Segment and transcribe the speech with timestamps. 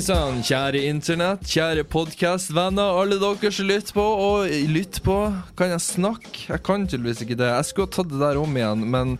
[0.00, 4.04] Sann, kjære internett, kjære podkastvenner, alle dere som lytter på.
[4.24, 5.16] Og lytter på,
[5.58, 6.44] kan jeg snakke?
[6.46, 7.50] Jeg kan tydeligvis ikke det.
[7.50, 9.12] Jeg skulle ha tatt det der om igjen, men,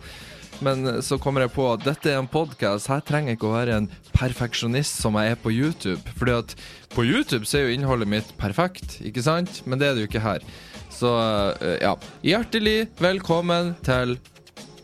[0.65, 2.89] men så kommer jeg på at dette er en podkast.
[2.89, 6.15] Her trenger jeg ikke å være en perfeksjonist som jeg er på YouTube.
[6.17, 6.55] Fordi at
[6.95, 9.61] på YouTube så er jo innholdet mitt perfekt, ikke sant?
[9.67, 10.47] Men det er det jo ikke her.
[10.89, 11.13] Så
[11.61, 11.93] eh, ja.
[12.25, 14.17] Hjertelig velkommen til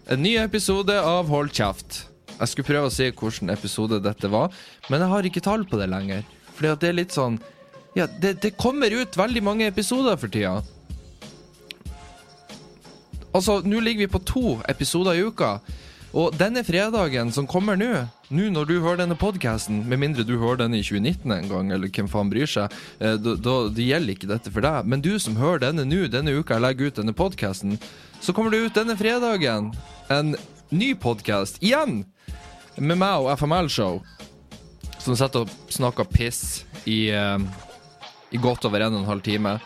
[0.05, 2.03] en ny episode av Hold kjeft.
[2.37, 4.53] Jeg skulle prøve å si hvilken episode dette var,
[4.91, 6.25] men jeg har ikke tall på det lenger.
[6.57, 7.39] Fordi at det er litt sånn
[7.97, 10.59] Ja, det, det kommer ut veldig mange episoder for tida.
[13.33, 15.57] Altså, nå ligger vi på to episoder i uka.
[16.17, 17.89] Og denne fredagen som kommer nå,
[18.33, 21.71] nå når du hører denne podkasten, med mindre du hører den i 2019 en gang,
[21.73, 24.87] eller hvem faen bryr seg, eh, da, det gjelder ikke dette for deg.
[24.89, 27.77] Men du som hører denne nå, denne uka jeg legger ut denne podkasten,
[28.21, 29.73] så kommer det ut denne fredagen
[30.13, 30.37] en
[30.73, 32.05] ny podkast igjen
[32.77, 34.01] med meg og FML-show,
[35.01, 37.39] som sitter og snakker piss i, eh,
[38.31, 39.57] i godt over en og en halv time.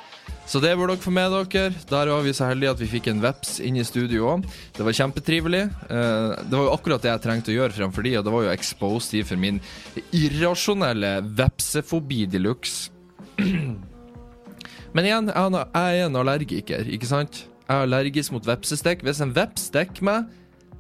[0.52, 1.72] Så det burde dere få med dere.
[1.88, 4.48] Der var vi så heldige at vi fikk en veps inn i studio òg.
[4.76, 5.62] Det var kjempetrivelig.
[5.88, 8.44] Eh, det var jo akkurat det jeg trengte å gjøre fremfor de, og det var
[8.44, 9.62] jo expose de for min
[10.12, 12.92] irrasjonelle vepsefobi de luxe.
[14.94, 17.46] Men igjen, jeg er en allergiker, ikke sant?
[17.64, 19.06] Jeg er allergisk mot vepsestek.
[19.08, 20.28] Hvis en veps stikker meg,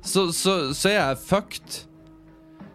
[0.03, 1.79] så, så, så er jeg fucked.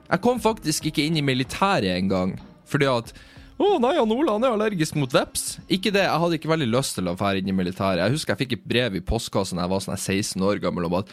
[0.06, 2.36] Jeg kom faktisk ikke inn i militæret engang,
[2.68, 3.12] fordi at
[3.56, 5.56] å nei, han Ola han er allergisk mot veps.
[5.72, 8.02] Ikke det, Jeg hadde ikke veldig lyst til å dra inn i militæret.
[8.04, 10.88] Jeg husker jeg fikk et brev i postkassen da jeg var sånn 16 år gammel
[10.90, 11.12] om at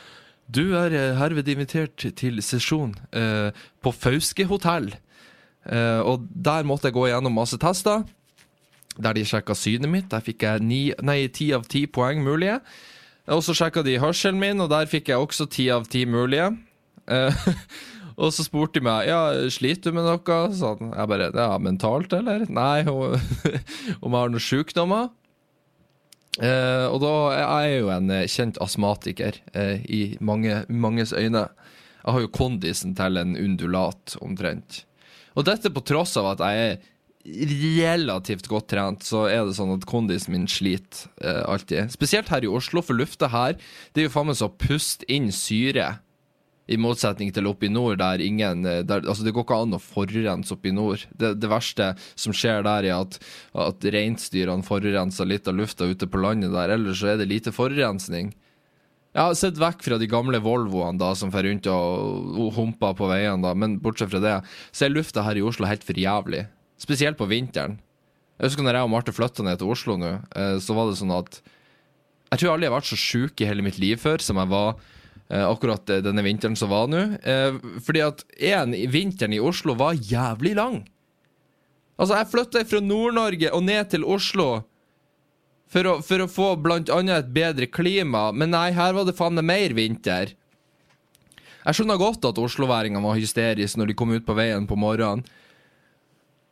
[0.51, 4.91] du er eh, herved invitert til sesjon eh, på Fauske hotell.
[5.63, 8.03] Eh, og der måtte jeg gå gjennom masse tester.
[8.99, 10.09] Der de sjekka synet mitt.
[10.11, 12.59] Der fikk jeg ni, nei, ti av ti poeng mulige.
[13.31, 16.51] Og så sjekka de hørselen min, og der fikk jeg også ti av ti mulige.
[17.07, 17.47] Eh,
[18.17, 19.21] og så spurte de meg ja,
[19.53, 20.39] sliter du med noe.
[20.55, 20.93] Sånn.
[20.93, 22.45] Jeg bare ja, mentalt, eller?
[22.51, 25.11] Nei, om jeg har noen sykdommer.
[26.41, 31.45] Eh, og da jeg er jo en eh, kjent astmatiker eh, i mange, manges øyne.
[32.03, 34.81] Jeg har jo kondisen til en undulat, omtrent.
[35.37, 36.81] Og dette på tross av at jeg er
[37.23, 41.93] relativt godt trent, så er det sånn at kondisen min sliter eh, alltid.
[41.93, 43.55] Spesielt her i Oslo, for lufta her
[43.93, 45.93] Det er jo faen meg så å puste inn syre.
[46.71, 49.81] I motsetning til oppe i nord, der ingen der, Altså, det går ikke an å
[49.83, 51.03] forurense oppe i nord.
[51.11, 53.17] Det, det verste som skjer der, er at,
[53.51, 56.71] at reinsdyrene forurenser litt av lufta ute på landet der.
[56.77, 58.31] Ellers så er det lite forurensning.
[59.13, 63.09] Jeg har sett vekk fra de gamle Volvoene da, som fer rundt og, humper på
[63.11, 64.39] veiene, men bortsett fra det,
[64.73, 66.47] så er lufta her i Oslo helt for jævlig.
[66.81, 67.77] Spesielt på vinteren.
[68.39, 70.97] Jeg husker når jeg og Marte flytta ned til Oslo nå, eh, så var det
[70.97, 71.43] sånn at
[72.33, 74.49] Jeg tror aldri jeg har vært så sjuk i hele mitt liv før som jeg
[74.49, 75.02] var eh,
[75.41, 77.03] akkurat denne vinteren som var nå.
[77.23, 78.21] Eh, fordi at
[78.53, 80.83] en, vinteren i Oslo var jævlig lang.
[81.97, 84.63] Altså, jeg flytta fra Nord-Norge og ned til Oslo
[85.73, 89.15] for å, for å få blant annet et bedre klima, men nei, her var det
[89.17, 90.33] faen meg mer vinter.
[91.63, 95.23] Jeg skjønner godt at osloværingene var hysteriske når de kom ut på veien på morgenen.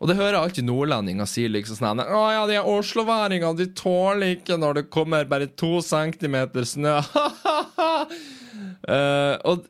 [0.02, 1.44] Og det hører jeg alltid nordlendinger si.
[1.46, 6.66] liksom sånn Å ja, de osloværingene de tåler ikke når det kommer bare to centimeter
[6.66, 6.96] snø.
[8.88, 9.68] uh, og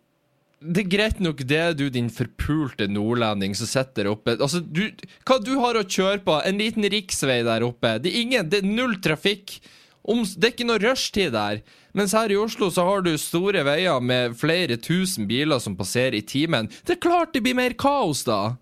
[0.62, 4.84] det er greit nok det, du din forpulte nordlending som sitter oppe Altså, du,
[5.26, 6.36] Hva du har å kjøre på?
[6.46, 7.96] En liten riksvei der oppe.
[8.04, 9.58] Det er ingen, det er null trafikk.
[10.02, 11.64] Om, det er ikke noe rushtid der.
[11.98, 16.20] Mens her i Oslo så har du store veier med flere tusen biler som passerer
[16.22, 16.70] i timen.
[16.86, 18.56] Det er klart det blir mer kaos, da!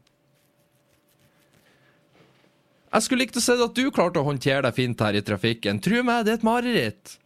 [2.90, 5.78] Jeg skulle likt å se at du klarte å håndtere deg fint her i trafikken.
[5.84, 7.19] Tro meg, det er et mareritt.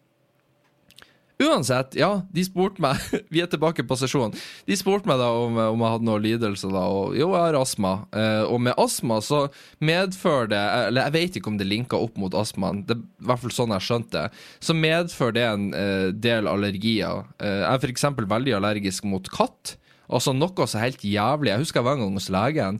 [1.43, 3.01] Uansett, ja, de spurte meg
[3.33, 4.35] Vi er tilbake på sesjonen.
[4.67, 7.59] De spurte meg da om, om jeg hadde noe lidelse, da, og jo, jeg har
[7.59, 7.93] astma.
[8.15, 9.45] Eh, og med astma så
[9.83, 13.29] medfører det Eller jeg vet ikke om det linker opp mot astmaen, det er i
[13.29, 14.43] hvert fall sånn jeg skjønte det.
[14.63, 17.23] Så medfører det en eh, del allergier.
[17.39, 18.09] Eh, jeg er f.eks.
[18.35, 19.77] veldig allergisk mot katt.
[20.13, 21.53] Altså noe så helt jævlig.
[21.53, 22.79] Jeg husker jeg var en gang hos legen.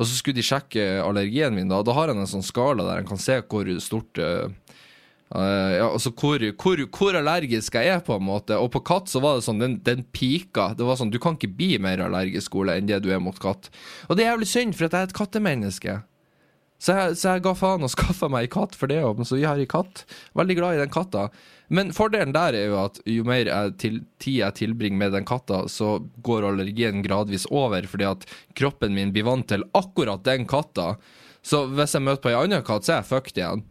[0.00, 1.68] Og så skulle de sjekke allergien min.
[1.68, 4.48] Da Da har han en sånn skala der han kan se hvor stort uh,
[5.36, 8.58] uh, ja, altså hvor, hvor, hvor, allergisk jeg er, på en måte.
[8.58, 10.72] Og på katt så var det sånn, den, den pika.
[10.78, 13.38] Det var sånn, Du kan ikke bli mer allergisk Ole, enn det du er mot
[13.42, 13.70] katt.
[14.08, 16.00] Og det er jævlig synd, for at jeg er et kattemenneske.
[16.80, 19.46] Så jeg, så jeg ga faen og skaffa meg ei katt for det så vi
[19.48, 20.04] har ei katt.
[20.38, 21.28] Veldig glad i den katta.
[21.70, 25.28] Men fordelen der er jo at jo mer jeg til, tid jeg tilbringer med den
[25.28, 28.24] katta, så går allergien gradvis over, fordi at
[28.58, 30.96] kroppen min blir vant til akkurat den katta.
[31.46, 33.62] Så hvis jeg møter på ei anna katt, så er jeg fucked igjen.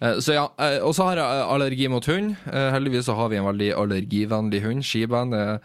[0.00, 2.34] Eh, så ja, eh, Og så har jeg eh, allergi mot hund.
[2.46, 4.84] Heldigvis så har vi en veldig allergivennlig hund.
[4.86, 5.58] Skiban er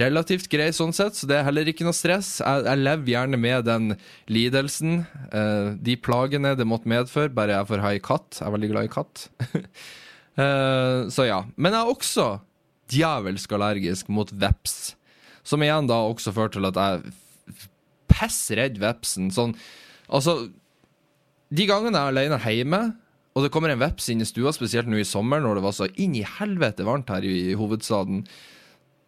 [0.00, 2.36] relativt grei sånn sett, så det er heller ikke noe stress.
[2.38, 3.96] Jeg, jeg lever gjerne med den
[4.30, 5.02] lidelsen,
[5.82, 8.38] de plagene det måtte medføre, bare jeg får ha ei katt.
[8.38, 9.26] Jeg er veldig glad i katt.
[11.10, 11.40] Så ja.
[11.58, 12.28] Men jeg er også
[12.90, 14.94] djevelsk allergisk mot veps,
[15.42, 17.66] som igjen da også fører til at jeg
[18.10, 19.28] pessredd vepsen.
[19.34, 19.56] Sånn,
[20.06, 20.38] altså
[21.50, 22.82] De gangene jeg er alene hjemme
[23.40, 25.72] og det kommer en veps inn i stua, spesielt nå i sommer, når det var
[25.72, 28.20] så inn i helvete varmt her i, hovedstaden.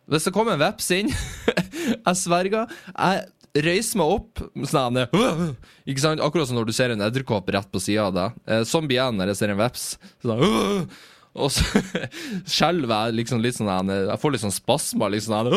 [0.09, 1.13] Hvis det kommer en veps inn,
[2.07, 6.23] jeg sverger Jeg reiser meg opp sånn Ikke sant?
[6.25, 8.41] Akkurat som når du ser en edderkopp rett på sida av deg.
[8.49, 9.87] Eh, sånn blir jeg når jeg ser en veps.
[10.25, 10.89] Sånn,
[11.33, 11.85] og så
[12.57, 15.13] skjelver jeg liksom litt sånn Jeg får litt sånn spasmer.
[15.13, 15.53] Liksom,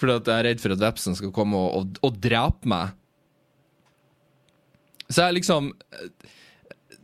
[0.00, 2.96] fordi at jeg er redd for at vepsen skal komme og, og, og drepe meg.
[5.06, 5.70] Så jeg liksom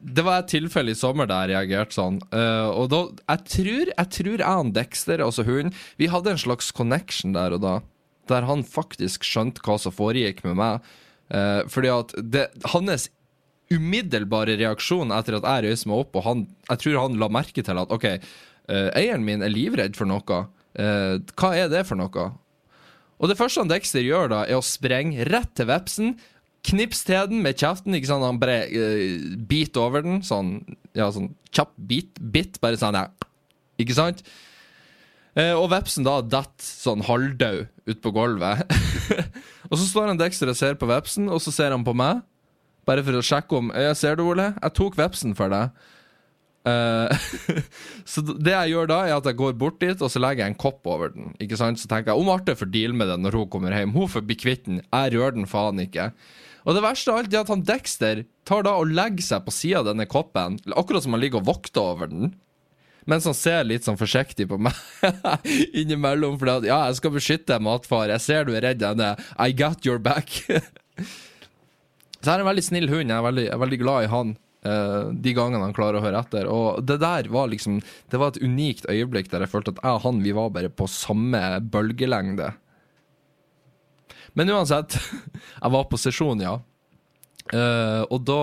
[0.02, 2.18] det var et tilfelle i sommer der jeg reagerte sånn.
[2.34, 3.00] Uh, og da,
[3.30, 7.54] jeg tror jeg tror jeg og Dexter, altså hunden, vi hadde en slags connection der
[7.56, 7.74] og da.
[8.30, 10.92] Der han faktisk skjønte hva som foregikk med meg.
[11.32, 13.08] Uh, fordi at det, hans
[13.72, 17.64] umiddelbare reaksjon etter at jeg røyste meg opp, og han, jeg tror han la merke
[17.64, 20.44] til at OK, uh, eieren min er livredd for noe.
[20.72, 22.30] hva er det for noe?
[23.22, 26.14] Og det første han Dexter gjør da, er å sprenge rett til vepsen
[26.62, 27.94] Knips til den med kjeften.
[27.96, 28.26] ikke sant?
[28.26, 30.22] Han bare uh, bit over den.
[30.26, 30.60] Sånn
[30.94, 33.08] ja, sånn kjapp bit, bit bare sånn ja.
[33.82, 34.22] Ikke sant?
[35.32, 37.64] Uh, og vepsen da detter sånn halvdau
[38.04, 38.66] på gulvet.
[39.70, 42.22] og så står han Dexter og ser på vepsen, og så ser han på meg.
[42.88, 44.52] Bare for å sjekke om Jeg ser du, Ole?
[44.58, 45.74] Jeg tok vepsen for deg.
[46.62, 47.10] Uh,
[48.12, 50.54] så det jeg gjør da, er at jeg går bort dit, og så legger jeg
[50.54, 51.32] en kopp over den.
[51.42, 51.80] Ikke sant?
[51.80, 53.94] Så tenker jeg om Arte får deale med den når hun kommer hjem.
[53.96, 54.82] Hun får bli kvitt den.
[54.84, 56.12] Jeg rører den faen ikke.
[56.62, 59.54] Og det verste av alt er at han Dexter tar da og legger seg på
[59.54, 62.32] sida av denne koppen, akkurat som han ligger og vokter over den.
[63.10, 64.76] Mens han ser litt sånn forsiktig på meg
[65.80, 66.38] innimellom.
[66.38, 68.12] For at, ja, jeg skal beskytte matfar.
[68.14, 68.78] Jeg ser du er redd.
[68.82, 69.16] Denne.
[69.42, 70.30] I got your back.
[72.22, 73.10] Så jeg er en veldig snill hund.
[73.10, 74.34] Jeg er veldig, jeg er veldig glad i han.
[74.62, 76.46] Uh, de gangene han klarer å høre etter.
[76.46, 79.98] Og det der var liksom Det var et unikt øyeblikk der jeg følte at jeg
[79.98, 81.42] og han vi var bare på samme
[81.74, 82.52] bølgelengde.
[84.38, 84.96] Men uansett,
[85.62, 86.56] jeg var på sesjon, ja.
[87.52, 88.40] Uh, og da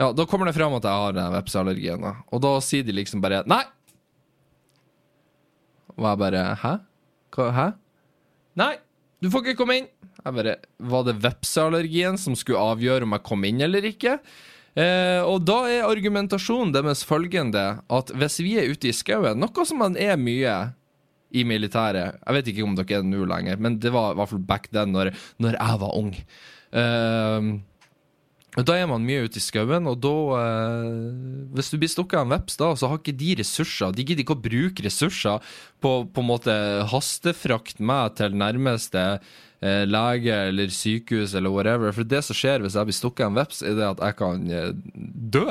[0.00, 2.06] Ja, da kommer det fram at jeg har vepseallergien.
[2.32, 3.62] Og da sier de liksom bare Nei!
[5.92, 6.72] Og jeg bare Hæ?
[7.36, 7.66] Hæ?
[8.58, 8.72] Nei,
[9.22, 9.90] du får ikke komme inn.
[10.22, 10.56] Jeg bare
[10.92, 14.16] Var det vepseallergien som skulle avgjøre om jeg kom inn eller ikke?
[14.72, 19.66] Eh, og da er argumentasjonen deres følgende at hvis vi er ute i skauen, noe
[19.68, 20.54] som man er mye
[21.32, 22.20] i militæret.
[22.20, 24.46] Jeg vet ikke om dere er det nå lenger, men det var i hvert fall
[24.48, 25.12] back then, når,
[25.42, 26.14] når jeg var ung.
[26.72, 27.52] Uh,
[28.60, 32.26] da er man mye ute i skauen, og da uh, Hvis du blir stukket av
[32.26, 33.94] en veps, da, så har ikke de ressurser.
[33.96, 36.54] De gidder ikke å bruke ressurser på på en måte
[36.92, 41.96] hastefrakt meg til nærmeste uh, lege eller sykehus eller whatever.
[41.96, 44.18] For det som skjer hvis jeg blir stukket av en veps, er det at jeg
[44.20, 44.68] kan uh,
[45.32, 45.46] dø.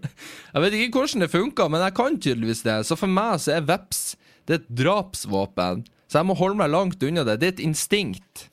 [0.54, 2.84] jeg vet ikke hvordan det funker, men jeg kan tydeligvis det.
[2.86, 4.12] Så for meg så er veps
[4.44, 5.84] det er et drapsvåpen.
[6.08, 7.38] Så jeg må holde meg langt unna det.
[7.40, 8.48] Det er et instinkt.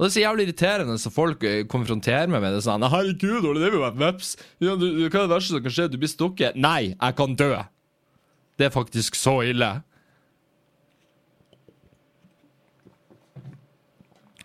[0.00, 3.44] Og Det er så jævlig irriterende så folk eh, konfronterer meg med det sånn 'Herregud,
[3.44, 4.30] Ole, det vil være et veps.
[4.56, 5.88] Ja, du, hva er det verste som kan skje?
[5.92, 7.52] Du blir stukket.' Nei, jeg kan dø.
[8.56, 9.82] Det er faktisk så ille.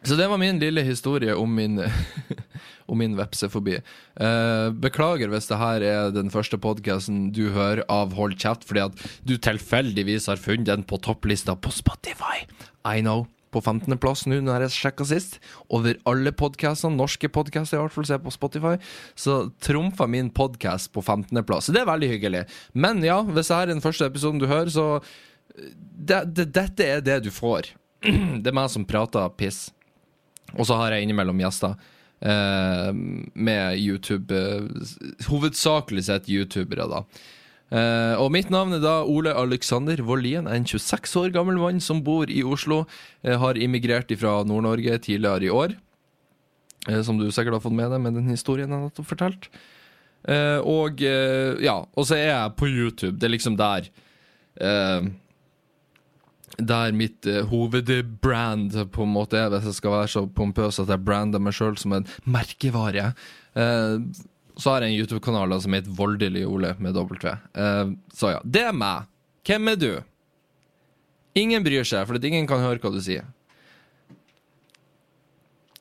[0.04, 1.80] Så det var min lille historie om min
[2.86, 3.80] og min vepsefobi.
[4.20, 8.86] Uh, beklager hvis det her er den første podkasten du hører av Hold kjeft, fordi
[8.86, 12.46] at du tilfeldigvis har funnet den på topplista på Spotify.
[12.86, 13.26] I know.
[13.56, 15.38] På 15.-plass nå, når jeg sjekka sist.
[15.72, 18.74] Over alle podkastene, norske podkaster i hvert fall, ser er på Spotify,
[19.16, 21.72] så trumfa min podkast på 15.-plass.
[21.72, 22.44] Det er veldig hyggelig.
[22.76, 25.00] Men ja, hvis det her er den første episoden du hører, så
[25.56, 27.72] det, det, Dette er det du får.
[28.44, 29.70] det er meg som prater piss.
[30.56, 31.80] Og så har jeg innimellom gjester.
[32.26, 32.90] Uh,
[33.38, 34.66] med YouTube uh,
[35.30, 37.04] Hovedsakelig sett youtubere, da.
[37.70, 42.02] Uh, og mitt navn er da Ole Alexander Wollien, en 26 år gammel mann som
[42.06, 42.86] bor i Oslo.
[43.26, 45.78] har immigrert fra Nord-Norge tidligere i år.
[47.04, 49.50] som du sikkert har fått med deg med den historien jeg har fortalt.
[50.66, 53.18] og ja, og så er jeg på YouTube.
[53.18, 53.90] Det er liksom der.
[54.62, 55.10] Uh,
[56.58, 60.92] der mitt uh, hovedbrand på en måte er, hvis jeg skal være så pompøs at
[60.94, 63.12] jeg brander meg sjøl som en merkevare.
[63.58, 64.02] Uh,
[64.56, 67.36] så har jeg en YouTube-kanal som heter Voldelig Ole med W.
[67.56, 69.10] Uh, så ja, det er meg.
[69.46, 69.92] Hvem er du?
[71.36, 73.28] Ingen bryr seg, for ingen kan høre hva du sier.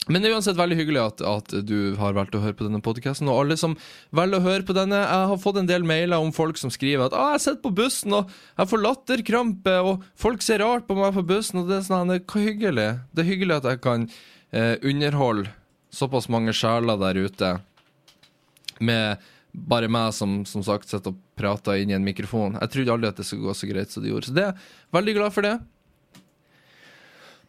[0.09, 2.83] Men det er uansett veldig hyggelig at, at du har valgt å høre på denne
[2.85, 3.29] podkasten.
[3.33, 3.77] Og alle som
[4.15, 7.07] velger å høre på denne, jeg har fått en del mailer om folk som skriver
[7.07, 10.99] at ah, 'jeg sitter på bussen og jeg får latterkrampe', og folk ser rart på
[10.99, 11.63] meg på bussen.
[11.63, 12.89] Og det er sånn, hva hyggelig.
[13.15, 14.09] Det er hyggelig at jeg kan
[14.53, 15.49] eh, underholde
[15.95, 17.55] såpass mange sjeler der ute
[18.83, 19.23] med
[19.55, 22.59] bare meg som som sagt sitter og prater inn i en mikrofon.
[22.61, 24.29] Jeg trodde aldri at det skulle gå så greit som det gjorde.
[24.29, 24.59] Så det er
[24.95, 25.55] veldig glad for det.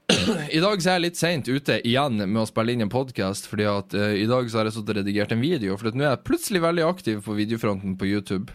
[0.05, 3.47] I dag så er jeg litt seint ute igjen med å spille inn en podkast,
[3.49, 5.77] fordi at uh, i dag så har jeg sittet og redigert en video.
[5.81, 8.53] For nå er jeg plutselig veldig aktiv på videofronten på YouTube.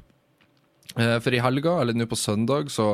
[0.95, 2.93] Uh, for i helga, eller nå på søndag, så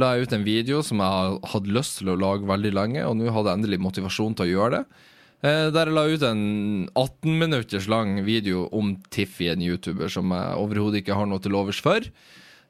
[0.00, 3.18] la jeg ut en video som jeg hadde lyst til å lage veldig lenge, og
[3.20, 5.02] nå hadde jeg endelig motivasjon til å gjøre det.
[5.44, 6.46] Uh, der jeg la ut en
[6.92, 11.56] 18 minutters lang video om Tiffy, en YouTuber som jeg overhodet ikke har noe til
[11.56, 12.04] overs for.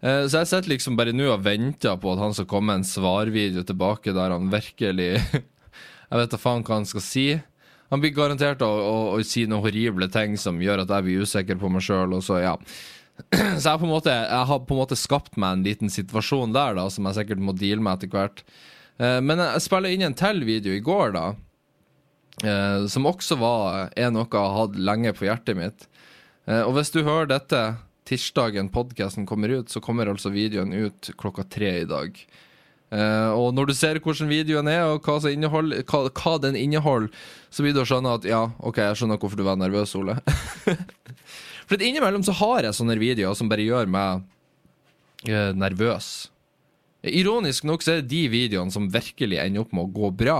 [0.04, 2.82] Eh, så jeg sitter liksom bare nå og venter på at han skal komme med
[2.82, 5.12] en svarvideo tilbake der han virkelig
[6.10, 7.28] Jeg vet da faen hva han skal si.
[7.90, 11.24] Han blir garantert å, å, å, si noen horrible ting som gjør at jeg blir
[11.24, 12.52] usikker på meg sjøl, og så, ja.
[13.34, 16.84] Så jeg, måte, jeg har på en måte skapt meg en liten situasjon der, da,
[16.92, 18.44] som jeg sikkert må deale med etter hvert.
[19.00, 21.24] Eh, men jeg spiller inn en til video i går, da.
[22.44, 25.88] Eh, som også var, er noe jeg har hatt lenge på hjertet mitt.
[26.44, 27.60] Og hvis du hører dette
[28.08, 32.18] tirsdagen podkasten kommer ut, så kommer altså videoen ut klokka tre i dag.
[32.94, 37.08] Uh, og når du ser hvordan videoen er, og hva, hva, hva, den inneholder,
[37.50, 40.18] så blir du å skjønne at ja, OK, jeg skjønner hvorfor du var nervøs, Ole.
[41.68, 44.22] For innimellom så har jeg sånne videoer som bare gjør meg
[45.30, 46.28] uh, nervøs.
[47.04, 50.38] Ironisk nok så er det de videoene som virkelig ender opp med å gå bra.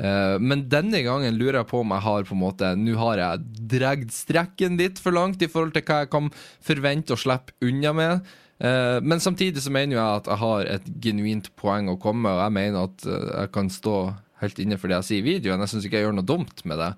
[0.00, 3.20] Uh, men denne gangen lurer jeg på om jeg har på en måte Nå har
[3.20, 3.42] jeg
[3.74, 6.30] dratt strekken litt for langt i forhold til hva jeg kan
[6.64, 8.30] forvente å slippe unna med.
[8.60, 12.38] Uh, men samtidig så mener jeg at jeg har et genuint poeng å komme med,
[12.38, 13.96] og jeg mener at uh, jeg kan stå
[14.40, 15.64] helt inne for det jeg sier i videoen.
[15.66, 16.94] Jeg syns ikke jeg gjør noe dumt med det.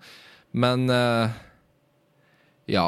[0.62, 0.85] Men
[2.71, 2.85] ja.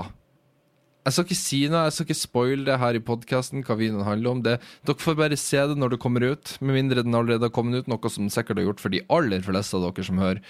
[1.04, 4.06] Jeg skal ikke si noe, jeg skal ikke spoile det her i podkasten, hva videoen
[4.06, 4.38] handler om.
[4.44, 4.54] Det,
[4.88, 7.84] dere får bare se det når det kommer ut, med mindre den allerede har kommet
[7.84, 10.40] ut, noe som sikkert har gjort for de aller fleste av dere som hører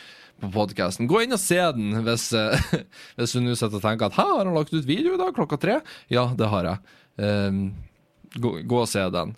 [0.43, 1.09] på podkasten.
[1.11, 2.29] Gå inn og se den hvis,
[3.19, 5.35] hvis du nå sitter og tenker at 'hæ, har han lagt ut video i dag
[5.35, 5.81] klokka tre?'
[6.13, 6.79] Ja, det har jeg.
[7.19, 7.75] Um,
[8.39, 9.35] gå, gå, og se den.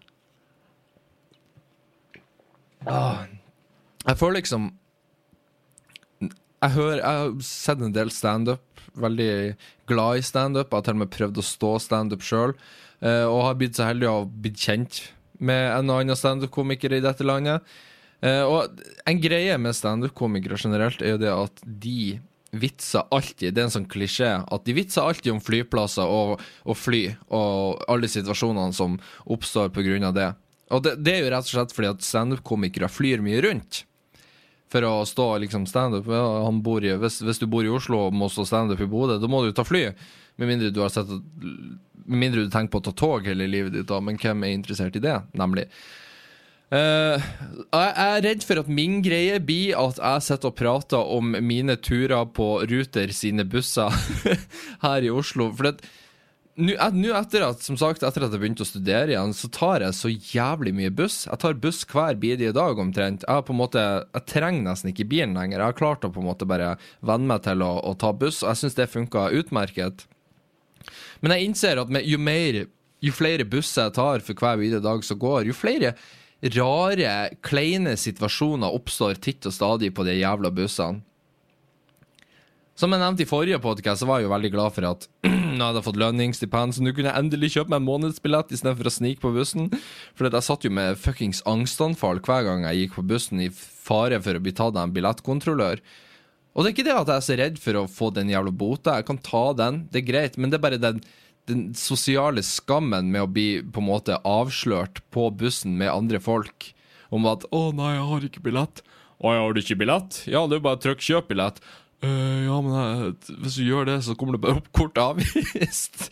[2.84, 3.24] Ah,
[4.04, 4.74] jeg føler liksom
[6.64, 8.62] jeg, har sett en del standup
[8.96, 9.56] veldig
[9.88, 10.70] glad i standup.
[10.70, 12.54] Jeg har til og med prøvd å stå standup sjøl.
[13.04, 15.02] Uh, og har blitt så heldig å ha blitt kjent
[15.36, 17.64] med en og annen standup-komiker i dette landet.
[18.24, 22.16] Uh, og en greie med standup-komikere generelt er jo det at de
[22.56, 26.78] vitser alltid Det er en sånn klisjé at de vitser alltid om flyplasser og, og
[26.78, 28.94] fly og alle situasjonene som
[29.26, 30.12] oppstår pga.
[30.14, 30.30] det.
[30.72, 33.82] Og det, det, er jo rett og slett fordi at standup-komikere flyr mye rundt
[34.72, 36.08] for å stå liksom standup.
[36.08, 39.52] Hvis, hvis, du bor i Oslo og må stå standup i Bodø, da må du
[39.54, 39.88] ta fly.
[40.36, 43.72] Med mindre du har sett Med mindre du tenker på å ta tog hele livet
[43.74, 44.00] ditt, da.
[44.04, 45.66] Men hvem er interessert i det, nemlig?
[46.66, 47.22] Uh,
[47.70, 51.76] jeg er redd for at min greie blir at jeg sitter og prater om mine
[51.78, 53.94] turer på Ruter sine busser
[54.84, 55.52] her i Oslo.
[55.54, 55.90] For det
[56.56, 59.96] nå etter at som sagt, etter at jeg begynte å studere igjen, så tar jeg
[59.96, 61.26] så jævlig mye buss.
[61.28, 63.26] Jeg tar buss hver bidige dag omtrent.
[63.28, 63.82] Jeg, på en måte,
[64.14, 65.60] jeg trenger nesten ikke bilen lenger.
[65.60, 68.40] Jeg har klart å på en måte bare venne meg til å, å ta buss,
[68.42, 70.06] og jeg syns det funka utmerket.
[71.20, 72.62] Men jeg innser at med, jo, mer,
[73.04, 75.92] jo flere busser jeg tar for hver bidige dag som går, jo flere
[76.56, 77.12] rare,
[77.44, 81.04] kleine situasjoner oppstår titt og stadig på de jævla bussene.
[82.76, 85.80] Som jeg nevnte i forrige podkast, var jeg jo veldig glad for at nå hadde
[85.80, 89.22] jeg fått lønningsstipend, så nå kunne jeg endelig kjøpe meg en månedsbillett istedenfor å snike
[89.22, 89.70] på bussen.
[90.12, 94.18] For jeg satt jo med fuckings angstanfall hver gang jeg gikk på bussen i fare
[94.20, 95.80] for å bli tatt av en billettkontrollør.
[96.52, 98.52] Og det er ikke det at jeg er så redd for å få den jævla
[98.52, 101.00] bota, jeg kan ta den, det er greit, men det er bare den,
[101.48, 106.74] den sosiale skammen med å bli på en måte avslørt på bussen med andre folk
[107.08, 108.84] om at 'Å nei, jeg har ikke billett'.
[109.16, 111.64] 'Å, jeg har du ikke billett?' Ja, det er bare trykk 'kjøp billett'.
[112.04, 116.10] Uh, ja, men jeg, hvis du gjør det, så kommer det bare opp kort avvist.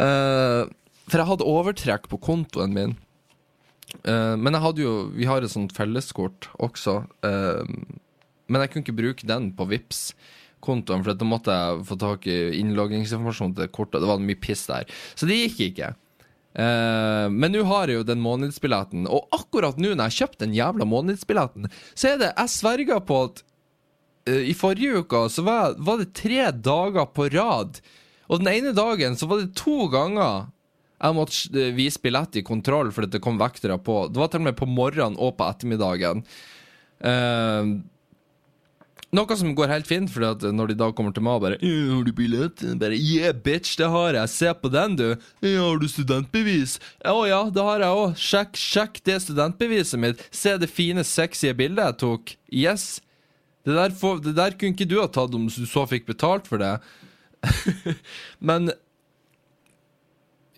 [0.00, 0.64] uh,
[1.10, 2.96] for jeg hadde overtrekk på kontoen min.
[4.06, 7.00] Uh, men jeg hadde jo Vi har et sånt felleskort også.
[8.46, 10.12] men jeg kunne ikke bruke den på VIPS
[10.60, 14.00] kontoen for da måtte jeg få tak i innloggingsinformasjon til kortet.
[14.02, 14.86] Det var mye piss der.
[15.16, 15.94] Så det gikk ikke.
[17.32, 20.54] men nå har jeg jo den månedsbilletten, og akkurat nå når jeg har kjøpt den
[20.54, 23.49] jævla månedsbilletten, så er det Jeg sverger på at Eh,
[24.28, 27.80] I forrige uke så var, var, det tre dager på rad.
[28.28, 30.50] Og den ene dagen så var det to ganger
[31.00, 34.02] jeg måtte eh, vise billett i kontroll fordi det kom vektere på.
[34.12, 36.20] Det var til og med på morgenen og på ettermiddagen.
[37.00, 37.80] Uh,
[39.10, 40.22] Noe som går helt fint, for
[40.54, 43.88] når de da kommer til meg og bare 'Har du billett?' Bare 'Yeah, bitch, det
[43.90, 44.28] har jeg.
[44.28, 48.14] Se på den, du.' Har du studentbevis?' 'Å ja, det har jeg òg.
[48.14, 50.22] Sjekk, sjekk det studentbeviset mitt.
[50.30, 52.36] Se det fine, sexy bildet jeg tok.
[52.52, 53.00] Yes.'
[53.66, 56.48] Det der, for, det der kunne ikke du ha tatt om du så fikk betalt
[56.48, 56.78] for det.
[58.50, 58.70] Men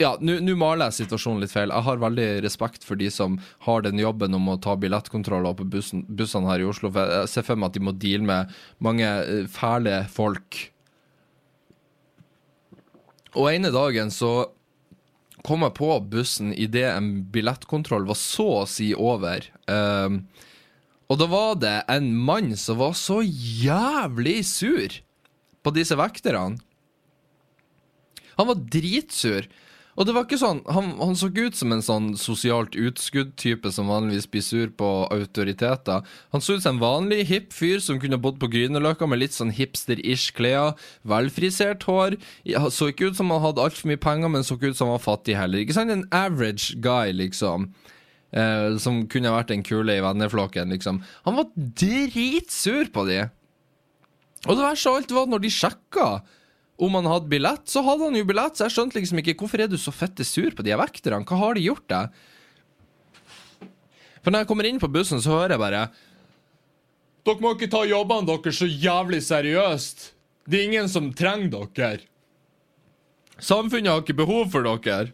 [0.00, 1.71] ja, nå maler jeg situasjonen litt feil.
[1.71, 5.66] Jeg har veldig respekt for de som har den jobben om å ta billettkontroller på
[5.75, 6.90] bussen, bussene her i Oslo.
[6.94, 10.59] For jeg ser for meg at de må deale med mange eh, fæle folk.
[13.32, 14.32] Og ene dagen så
[15.47, 19.47] kom jeg på bussen idet en billettkontroll var så å si over.
[19.66, 20.23] Um,
[21.12, 24.95] og da var det en mann som var så jævlig sur
[25.62, 26.57] på disse vekterne.
[28.38, 29.50] Han var dritsur.
[29.92, 33.69] Og det var ikke sånn Han, han så ikke ut som en sånn sosialt utskudd-type
[33.76, 36.00] som vanligvis blir sur på autoriteter.
[36.33, 39.37] Han så ut som en vanlig hipp fyr som kunne bodd på Grünerløkka med litt
[39.37, 40.78] sånn hipster-ish klær.
[41.04, 42.16] Velfrisert hår.
[42.73, 44.97] Så ikke ut som han hadde altfor mye penger, men så ikke ut som han
[44.97, 45.61] var fattig heller.
[45.61, 45.92] Ikke sant?
[45.92, 47.75] En average guy, liksom.
[48.32, 51.02] Eh, som kunne vært en kule i venneflokken, liksom.
[51.26, 53.18] Han var dritsur på de.
[54.48, 56.06] Og det verste av alt var når de sjekka
[56.82, 59.62] om han hadde billett, så hadde han jo billett, så jeg skjønte liksom ikke hvorfor
[59.62, 61.26] er du så fette sur på de vekterne.
[61.28, 62.16] Hva har de gjort deg?
[64.22, 65.84] For når jeg kommer inn på bussen, så hører jeg bare
[67.22, 70.08] Dere må ikke ta jobbene deres så jævlig seriøst.
[70.50, 72.00] Det er ingen som trenger dere.
[73.38, 75.12] Samfunnet har ikke behov for dere.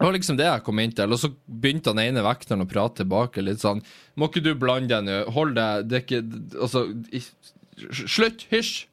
[0.00, 1.12] Det var liksom det jeg kom inn til.
[1.12, 3.82] Og så begynte han ene vekteren å prate tilbake litt sånn
[4.16, 5.18] Må ikke du blande deg nå?
[5.36, 6.20] Hold deg Det er ikke
[6.56, 6.86] Altså
[8.08, 8.46] Slutt!
[8.48, 8.86] Hysj!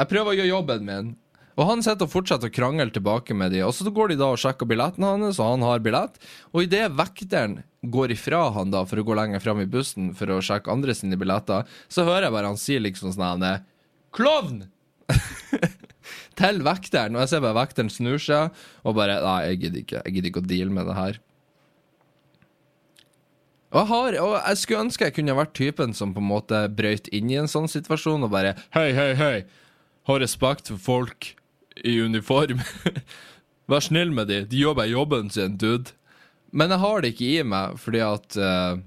[0.00, 1.08] Jeg prøver å gjøre jobben min.
[1.60, 4.30] Og han sitter og fortsetter å krangle tilbake med de, og så går de da
[4.32, 6.16] og sjekker billetten hans, og han har billett.
[6.54, 10.32] Og idet vekteren går ifra han da for å gå lenger fram i bussen for
[10.32, 13.44] å sjekke andre sine billetter, så hører jeg bare han si liksom sånn
[14.16, 14.64] Klovn!
[16.40, 20.04] til vekteren, og jeg ser bare vekteren snur seg og bare Nei, jeg gidder ikke.
[20.04, 21.20] Jeg gidder ikke å deale med det her.
[23.70, 26.64] Og jeg, har, og jeg skulle ønske jeg kunne vært typen som på en måte
[26.74, 29.34] brøyt inn i en sånn situasjon og bare Hei, hei, hei
[30.08, 31.32] ha respekt for folk
[31.84, 32.60] i uniform.
[33.70, 34.42] Vær snill med de.
[34.50, 35.94] De gjør bare jobben sin, dude.
[36.50, 38.80] Men jeg har det ikke i meg, fordi at uh,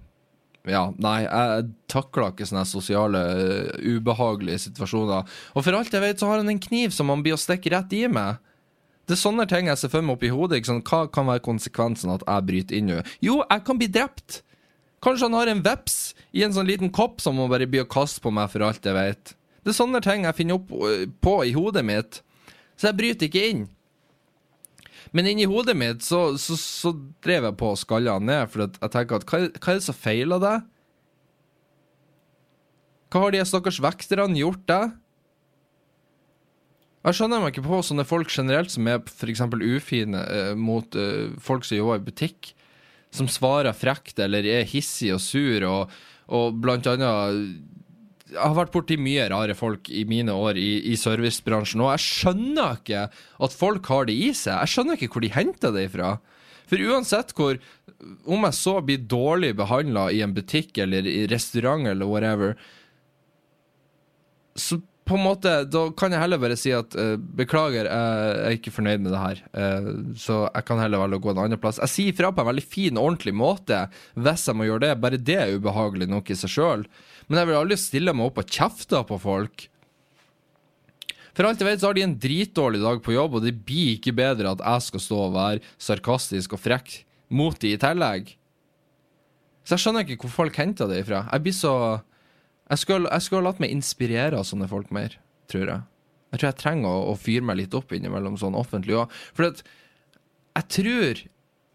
[0.70, 5.28] Ja, nei, jeg takler ikke sånne sosiale, uh, ubehagelige situasjoner.
[5.52, 7.74] Og for alt jeg vet, så har han en kniv som han blir å stikke
[7.74, 8.40] rett i meg.
[9.04, 10.62] Det er sånne ting jeg ser for meg oppi hodet.
[10.64, 13.02] Sånn, hva kan være konsekvensen at jeg bryter inn nå?
[13.26, 14.40] Jo, jeg kan bli drept.
[15.04, 15.98] Kanskje han har en veps
[16.32, 18.88] i en sånn liten kopp som han bare blir å kaste på meg, for alt
[18.88, 19.34] jeg vet.
[19.64, 22.22] Det er sånne ting jeg finner opp eh, på i hodet mitt.
[22.80, 23.66] Så jeg bryter ikke inn.
[25.14, 26.92] Men inni hodet mitt så, så, så
[27.24, 29.86] drev jeg på å skalle han ned, for jeg tenker at hva, hva er det
[29.86, 30.66] som feiler deg?
[33.14, 34.96] Hva har de stakkars vekterne gjort deg?
[37.04, 39.44] Jeg skjønner meg ikke på sånne folk generelt som er f.eks.
[39.52, 42.54] ufine eh, mot eh, folk som jobber i butikk,
[43.14, 45.94] som svarer frekt eller er hissig og sur, og,
[46.34, 47.60] og blant annet
[48.34, 52.06] jeg har vært borti mye rare folk i mine år i, i, servicebransjen, og jeg
[52.06, 53.08] skjønner ikke
[53.48, 54.58] at folk har det i seg.
[54.58, 56.16] Jeg skjønner ikke hvor de henter det ifra.
[56.70, 57.58] For uansett hvor
[58.26, 62.58] Om jeg så blir dårlig behandla i en butikk eller i restaurant eller whatever,
[64.60, 68.56] så på en måte, da kan jeg heller bare si at uh, beklager, jeg er
[68.56, 69.42] ikke fornøyd med det her.
[69.52, 71.82] Uh, så jeg kan heller velge å gå en annen plass.
[71.84, 74.94] Jeg sier fra på en veldig fin, ordentlig måte hvis jeg må gjøre det.
[75.04, 76.88] Bare det er ubehagelig nok i seg sjøl.
[77.28, 79.68] Men jeg vil aldri stille meg opp og kjefte på folk.
[81.34, 83.96] For alt jeg vet, så har de en dritdårlig dag på jobb, og det blir
[83.96, 87.00] ikke bedre at jeg skal stå og være sarkastisk og frekk
[87.34, 88.36] mot de i tillegg.
[89.64, 91.24] Så jeg skjønner ikke hvor folk henter det ifra.
[91.32, 91.76] Jeg blir så
[92.72, 95.18] Jeg skulle, jeg skulle latt meg inspirere av sånne folk mer,
[95.52, 95.82] tror jeg.
[96.32, 99.18] Jeg tror jeg trenger å, å fyre meg litt opp innimellom sånn offentlig òg.
[99.36, 99.60] For at
[100.56, 101.22] jeg tror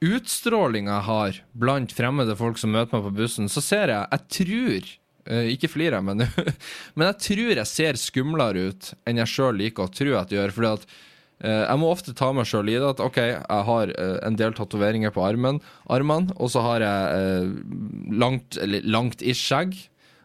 [0.09, 4.25] utstrålinga jeg har blant fremmede folk som møter meg på bussen, så ser jeg Jeg
[4.39, 4.89] tror
[5.29, 6.25] ikke flirer jeg, men,
[6.97, 10.41] men jeg tror jeg ser skumlere ut enn jeg sjøl liker å tro at jeg
[10.41, 10.55] gjør.
[10.57, 13.93] fordi at uh, jeg må ofte ta meg sjøl i det at OK, jeg har
[13.93, 15.61] uh, en del tatoveringer på armen,
[15.93, 17.53] armene, og så har jeg
[18.25, 19.77] langt, eller langt-ish skjegg.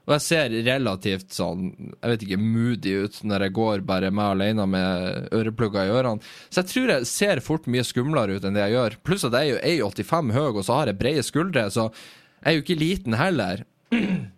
[0.04, 4.34] Og jeg ser relativt sånn, jeg vet ikke, moody ut når jeg går bare meg
[4.34, 6.34] alene med øreplugger i ørene.
[6.50, 8.98] Så jeg tror jeg ser fort mye skumlere ut enn det jeg gjør.
[9.08, 12.50] Pluss at jeg er jo 1,85 høy, og så har jeg brede skuldre, så jeg
[12.52, 13.63] er jo ikke liten heller.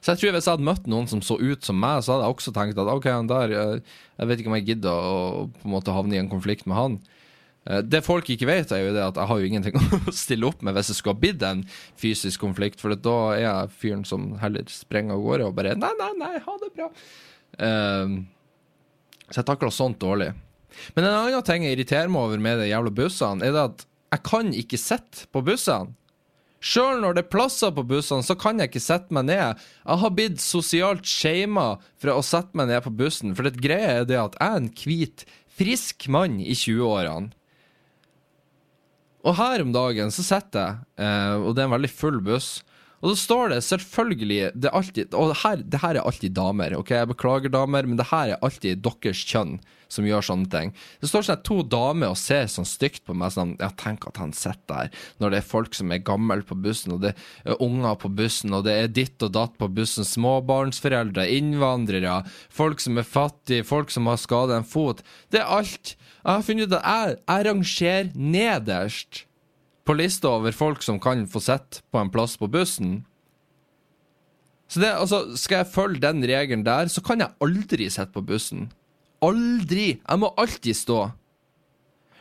[0.00, 2.24] Så jeg tror hvis jeg hadde møtt noen som så ut som meg, så hadde
[2.24, 5.16] jeg også tenkt at OK, han der Jeg vet ikke om jeg gidder å
[5.60, 6.94] på en måte havne i en konflikt med han.
[7.68, 9.76] Eh, Det folk ikke vet, er jo det at jeg har jo ingenting
[10.08, 11.64] å stille opp med hvis det skulle ha blitt en
[12.00, 15.92] fysisk konflikt, for da er jeg fyren som heller sprenger av gårde og bare Nei,
[16.00, 16.88] nei, nei, ha det bra.
[17.60, 18.16] Eh,
[19.30, 20.32] så jeg takler sånt dårlig.
[20.96, 23.84] Men en annen ting jeg irriterer meg over med de jævla bussene, er det at
[24.16, 25.92] jeg kan ikke sitte på bussene.
[26.60, 29.60] Sjøl når det er plasser på bussene, så kan jeg ikke sette meg ned.
[29.80, 34.02] Jeg har blitt sosialt shama for å sette meg ned på bussen, for det greia
[34.02, 35.24] er det at jeg er en hvit,
[35.60, 37.32] frisk mann i 20-årene.
[39.20, 42.60] Og her om dagen så sitter jeg, eh, og det er en veldig full buss.
[43.00, 46.34] Og så står det selvfølgelig det er alltid, Og det her, det her er alltid
[46.36, 46.76] damer.
[46.76, 49.58] ok, Jeg beklager, damer, men det her er alltid deres kjønn
[49.90, 50.72] som gjør sånne ting.
[51.02, 54.20] Det står sånn to damer og ser sånn stygt på meg sånn Ja, tenk at
[54.22, 57.58] han sitter der når det er folk som er gamle på bussen, og det er
[57.64, 62.20] unger på bussen, og det er ditt og datt på bussen, småbarnsforeldre, innvandrere,
[62.52, 65.02] folk som er fattige, folk som har skadet en fot.
[65.32, 65.96] Det er alt.
[66.20, 69.24] Jeg har funnet ut at jeg, jeg rangerer nederst
[69.86, 73.00] på lista over folk som kan få sitte på en plass på bussen.
[74.70, 78.22] Så det, altså, Skal jeg følge den regelen der, så kan jeg aldri sitte på
[78.22, 78.68] bussen.
[79.22, 79.98] Aldri!
[79.98, 81.00] Jeg må alltid stå.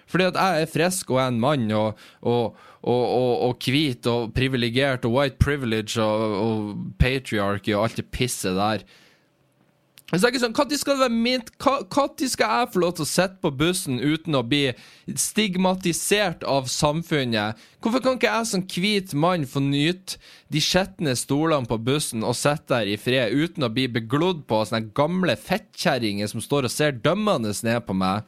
[0.10, 3.04] Fordi at jeg er frisk og er en mann og, og, og,
[3.46, 8.82] og, hvit og privilegert og white privilege og patriarchy og alt det pisset der.
[10.10, 11.50] Så jeg er sånn, skal det være mint?
[11.62, 14.72] Når skal jeg få lov til å sitte på bussen uten å bli
[15.14, 17.60] stigmatisert av samfunnet?
[17.78, 20.18] Hvorfor kan ikke jeg som hvit mann få nyte
[20.50, 24.64] de skitne stolene på bussen og sitte der i fred uten å bli beglodd på
[24.64, 28.26] av sånne gamle fettkjerringer som står og ser dømmende ned på meg?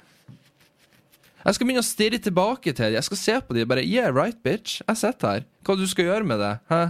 [1.41, 2.99] Jeg skal begynne å stirre tilbake til dem.
[2.99, 4.83] Jeg skal se på dem og bare Yeah, right, bitch.
[4.85, 5.45] Jeg sitter her.
[5.65, 6.59] Hva du skal gjøre med det?
[6.69, 6.83] Hæ?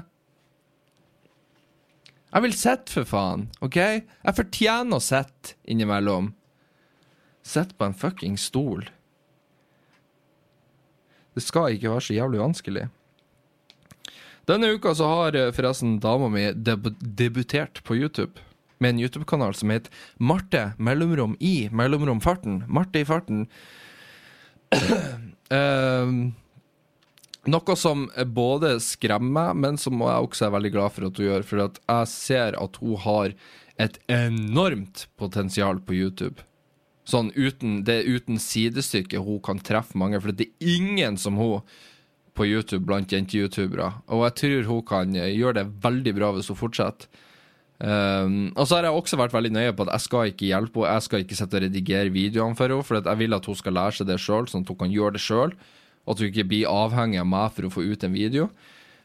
[2.31, 3.49] Jeg vil sitte, for faen.
[3.63, 3.77] OK?
[3.77, 6.31] Jeg fortjener å sitte innimellom.
[7.43, 8.85] Sitte på en fucking stol.
[11.35, 12.85] Det skal ikke være så jævlig vanskelig.
[14.49, 18.41] Denne uka så har eh, forresten dama mi deb debutert på YouTube.
[18.81, 22.63] Med en YouTube-kanal som heter Marte mellomrom i mellomrom farten.
[22.67, 23.45] Marte i farten.
[25.51, 26.31] um,
[27.49, 31.27] noe som både skremmer meg, men som jeg også er veldig glad for at hun
[31.29, 31.45] gjør.
[31.47, 33.33] For jeg ser at hun har
[33.81, 36.45] et enormt potensial på YouTube.
[37.07, 41.35] Sånn uten, Det er uten sidestykke hun kan treffe mange, for det er ingen som
[41.35, 41.65] hun
[42.37, 43.89] på YouTube blant jente-youtubere.
[44.07, 47.09] Og jeg tror hun kan gjøre det veldig bra hvis hun fortsetter.
[47.81, 50.83] Um, og så har jeg også vært veldig nøye på at jeg skal ikke hjelpe
[50.83, 50.93] henne.
[50.93, 53.73] Jeg skal ikke sette og redigere videoene for henne, for jeg vil at hun skal
[53.73, 55.55] lære seg det sjøl, sånn at hun kan gjøre det sjøl.
[55.55, 58.49] Og at du ikke blir avhengig av meg for å få ut en video.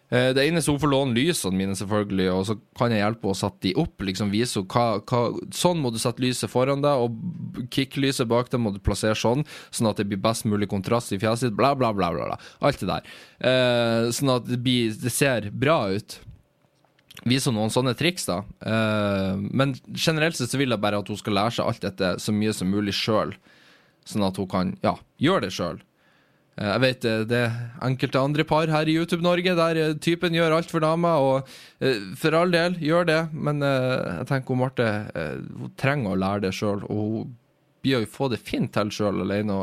[0.06, 3.34] Eh, det eneste hun får låne lysene mine, selvfølgelig, og så kan jeg hjelpe henne
[3.34, 4.04] å sette de opp.
[4.06, 5.22] liksom Vise hva, hva,
[5.54, 9.42] Sånn må du sette lyset foran deg, og kick-lyset bak deg må du plassere sånn,
[9.74, 11.58] sånn at det blir best mulig kontrast i fjeset ditt.
[11.58, 12.12] Bla, bla, bla.
[12.14, 12.38] bla.
[12.62, 13.10] Alt det der.
[13.50, 16.20] Eh, sånn at det, blir, det ser bra ut.
[17.26, 18.44] Vise noen sånne triks, da.
[18.62, 22.14] Eh, men generelt sett så vil jeg bare at hun skal lære seg alt dette
[22.22, 23.34] så mye som mulig sjøl,
[24.06, 25.82] sånn at hun kan ja, gjøre det sjøl.
[26.56, 30.36] Eh, jeg vet eh, det er enkelte andre par her i YouTube-Norge der eh, typen
[30.36, 31.50] gjør alt for dama, og
[32.16, 36.86] for all del, gjør det, men jeg tenker Marte hun trenger å lære det sjøl,
[36.88, 37.34] og hun
[37.84, 39.58] blir jo få det fint til sjøl alene.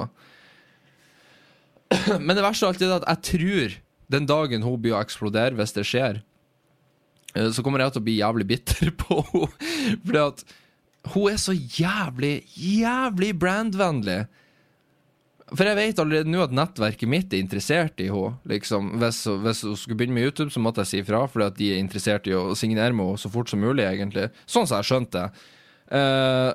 [2.22, 3.74] Men det verste av alt er at jeg tror
[4.14, 6.22] den dagen hun blir å eksplodere, hvis det skjer,
[7.34, 9.50] så kommer jeg til å bli jævlig bitter på henne.
[10.06, 10.46] Fordi at
[11.16, 14.22] hun er så jævlig, jævlig brandvennlig.
[15.52, 18.38] For jeg vet allerede nå at nettverket mitt er interessert i henne.
[18.50, 21.58] Liksom, hvis, hvis, hun skulle begynne med YouTube, så måtte jeg si ifra, fordi at
[21.60, 24.30] de er interessert i å signere med henne så fort som mulig, egentlig.
[24.48, 25.50] Sånn som jeg skjønte det.
[25.94, 26.54] Uh,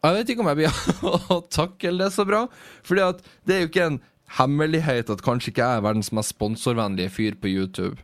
[0.00, 0.78] jeg vet ikke om jeg blir
[1.36, 2.46] å takle det så bra,
[2.88, 4.00] Fordi at det er jo ikke en
[4.38, 7.98] hemmelighet at kanskje ikke jeg er verdens mest sponsorvennlige fyr på YouTube.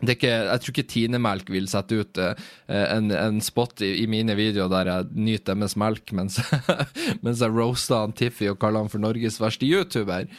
[0.00, 2.32] Ikke, jeg tror ikke Tinemelk vil sette ut uh,
[2.70, 6.38] en, en, spot i, i, mine videoer der jeg nyter deres melk mens,
[7.24, 10.30] mens jeg roaster han Tiffy og kaller han for Norges verste YouTuber.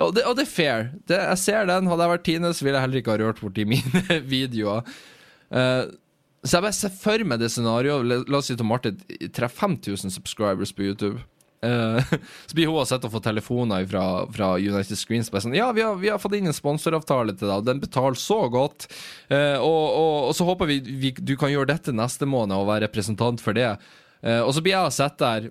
[0.00, 0.86] Og det, og det er fair.
[1.08, 1.88] Det, jeg ser den.
[1.90, 4.86] Hadde jeg vært Tine, så ville jeg heller ikke ha rørt borti mine videoer.
[5.50, 5.90] Uh,
[6.40, 8.06] så jeg bare ser for meg det scenarioet.
[8.08, 9.00] La, la oss si at Martin
[9.36, 11.20] treffer 5000 subscribers på YouTube.
[11.66, 12.00] Uh,
[12.48, 15.30] så blir hun og sitter og får telefoner fra, fra United Screens.
[15.32, 18.18] Sånn, ja, vi har, vi har, fått inn en sponsoravtale til deg, og den betaler
[18.18, 18.88] så godt.
[19.32, 22.70] Uh, og, og, og, så håper vi, vi, du kan gjøre dette neste måned og
[22.72, 23.74] være representant for det.
[24.24, 25.50] Uh, og så blir jeg sett der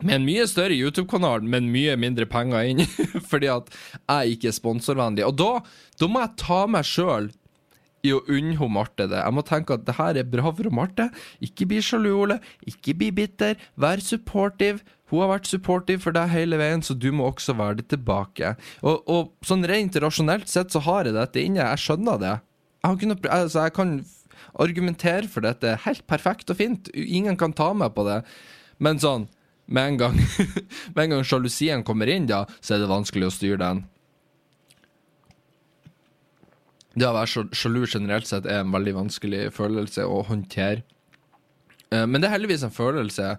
[0.00, 2.80] med en mye større YouTube-kanal, men mye mindre penger inn,
[3.30, 3.68] fordi at
[4.00, 5.26] jeg ikke er sponsorvennlig.
[5.28, 5.52] Og da,
[6.00, 7.28] da må jeg ta meg sjøl
[8.06, 9.18] i å unne Marte det.
[9.20, 11.10] Jeg må tenke at det her er bra for Marte.
[11.44, 12.38] Ikke bli sjalu, Ole.
[12.68, 13.58] Ikke bli bitter.
[13.80, 14.80] Vær supportive.
[15.10, 18.54] Hun har vært supportive for deg hele veien, så du må også være det tilbake.
[18.86, 21.66] Og, og sånn rent rasjonelt sett så har jeg dette inne.
[21.66, 22.36] Jeg skjønner det.
[22.80, 23.96] Jeg, har kunnet, altså, jeg kan
[24.60, 26.90] argumentere for dette helt perfekt og fint.
[26.94, 28.22] Ingen kan ta meg på det.
[28.80, 29.26] Men sånn,
[29.70, 30.16] med en gang
[30.96, 33.84] Med en gang sjalusien kommer inn, da, så er det vanskelig å styre den.
[36.98, 40.82] Det å være sjalu generelt sett er en veldig vanskelig følelse å håndtere.
[41.90, 43.36] Eh, men det er heldigvis en følelse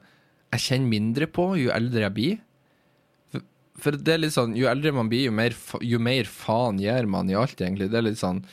[0.52, 2.42] jeg kjenner mindre på jo eldre jeg blir.
[3.82, 7.08] For, det er litt sånn, jo eldre man blir, jo mer, jo mer faen gjør
[7.10, 7.90] man i alt, egentlig.
[7.92, 8.44] Det er litt sånn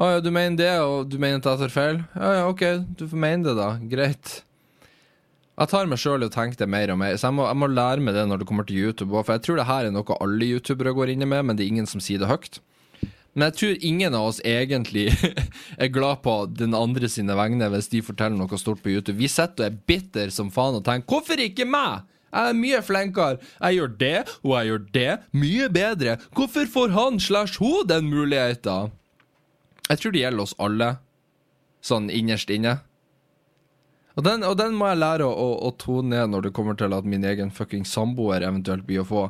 [0.00, 1.98] Å ja, du mener det, og du mener at jeg tar feil?
[2.16, 2.62] Ja ja, OK,
[2.96, 3.74] du får mene det, da.
[3.90, 4.38] Greit.
[5.60, 7.60] Jeg tar meg sjøl i å tenke det mer og mer, så jeg må, jeg
[7.60, 9.12] må lære meg det når det kommer til YouTube.
[9.18, 11.74] For jeg tror det her er noe alle youtubere går inne med, men det er
[11.74, 12.62] ingen som sier det høyt.
[13.32, 15.06] Men jeg tror ingen av oss egentlig
[15.82, 19.16] er glad på den andre sine vegne hvis de forteller noe stort på YouTube.
[19.20, 22.08] Vi sitter og er bitter som faen og tenker 'hvorfor ikke meg'?
[22.32, 23.38] Jeg er mye flinkere.
[23.60, 26.16] Jeg gjør det, og jeg gjør det mye bedre.
[26.32, 28.92] Hvorfor får han slash hun den muligheten?
[29.90, 30.88] Jeg tror det gjelder oss alle,
[31.84, 32.78] sånn innerst inne.
[34.16, 36.76] Og den, og den må jeg lære å, å, å, tone ned når det kommer
[36.76, 39.22] til at min egen fucking samboer eventuelt blir å få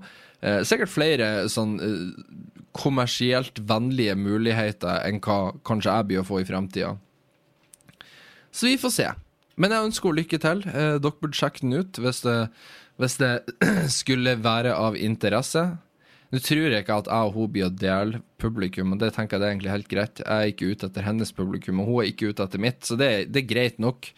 [0.42, 6.40] eh, sikkert flere sånn eh, kommersielt vennlige muligheter enn hva kanskje jeg blir å få
[6.40, 6.96] i fremtida.
[8.52, 9.08] Så vi får se.
[9.60, 10.64] Men jeg ønsker henne lykke til.
[10.72, 12.36] Eh, dere burde sjekke den ut hvis det,
[13.00, 13.32] hvis det
[14.00, 15.66] skulle være av interesse.
[16.32, 19.36] Nå tror jeg ikke at jeg og hun blir å dele publikum, og det tenker
[19.36, 20.22] jeg det er egentlig helt greit.
[20.22, 22.96] Jeg er ikke ute etter hennes publikum, og hun er ikke ute etter mitt, så
[22.96, 24.08] det, det er greit nok.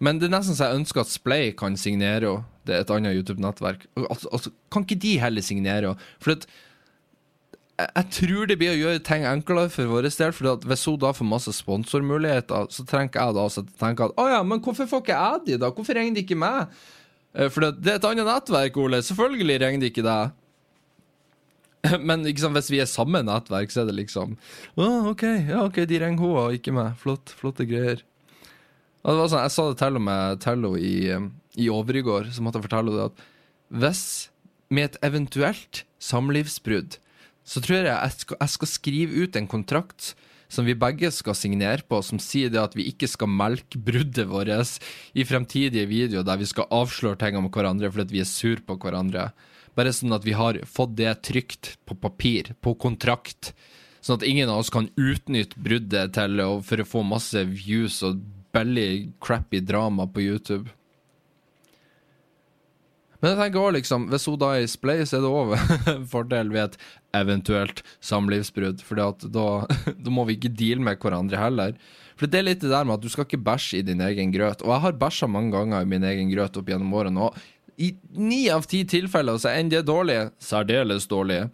[0.00, 2.52] Men det er nesten så jeg ønsker at Splay kan signere henne.
[2.66, 3.84] Det er et annet YouTube-nettverk.
[4.08, 6.08] Altså, altså, kan ikke de heller signere henne?
[6.24, 6.48] For at
[7.76, 10.32] jeg tror det blir å gjøre ting enklere for vår del.
[10.32, 14.28] For hvis hun da får masse sponsormuligheter, så trenger jeg da å tenke at å
[14.32, 15.70] ja, men hvorfor får ikke jeg de, da?
[15.76, 16.72] Hvorfor ringer de ikke meg?
[17.36, 19.02] Eh, for det er et annet nettverk, Ole.
[19.04, 20.34] Selvfølgelig ringer de ikke deg.
[22.08, 24.32] Men liksom, hvis vi er samme nettverk, så er det liksom
[24.80, 26.96] Å, OK, ja, ok, de ringer hun og ikke meg.
[27.02, 28.00] Flott, flotte greier.
[29.04, 32.42] Og det var sånn, Jeg sa det til med til i, over i overgård, så
[32.42, 33.26] måtte jeg fortelle henne at
[33.76, 34.06] hvis
[34.72, 36.96] med et eventuelt samlivsbrudd
[37.46, 40.14] så tror jeg jeg skal, jeg skal skrive ut en kontrakt
[40.52, 44.28] som vi begge skal signere på, som sier det at vi ikke skal melke bruddet
[44.30, 44.78] vårt
[45.14, 48.78] i fremtidige videoer der vi skal avsløre ting om hverandre fordi vi er sur på
[48.82, 49.30] hverandre.
[49.76, 53.52] Bare sånn at vi har fått det trygt på papir, på kontrakt.
[54.00, 58.22] Sånn at ingen av oss kan utnytte bruddet til for å få masse views og
[58.56, 60.70] billig, crappy drama på YouTube.
[63.20, 65.54] Men jeg tenker også liksom, hvis hun da er i splay, så er det òg
[65.92, 66.80] en fordel ved et
[67.24, 68.82] eventuelt samlivsbrudd.
[68.86, 69.10] For da,
[69.94, 71.76] da, må vi ikke deale med hverandre heller.
[72.16, 74.32] For det er litt det der med at du skal ikke bæsje i din egen
[74.32, 74.64] grøt.
[74.64, 77.28] Og jeg har bæsja mange ganger i min egen grøt opp gjennom årene.
[77.28, 80.30] Og i ni av ti tilfeller så ender det dårlige.
[80.40, 81.50] Særdeles dårlige.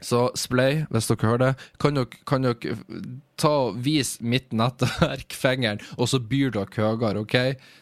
[0.00, 2.76] Så Splay, hvis dere hører det, kan dere, kan dere
[3.38, 7.36] ta og vise mitt nettverk fingeren, og så byr dere høyere, OK?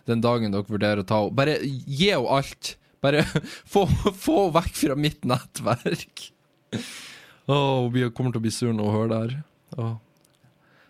[0.08, 1.36] Den dagen dere vurderer å ta henne.
[1.36, 2.76] Bare gi henne alt.
[3.04, 3.24] Bare
[3.72, 6.30] få henne vekk fra mitt nettverk.
[7.46, 9.38] Å, hun kommer til å bli sur når hun hører det her.
[9.78, 9.94] Åh.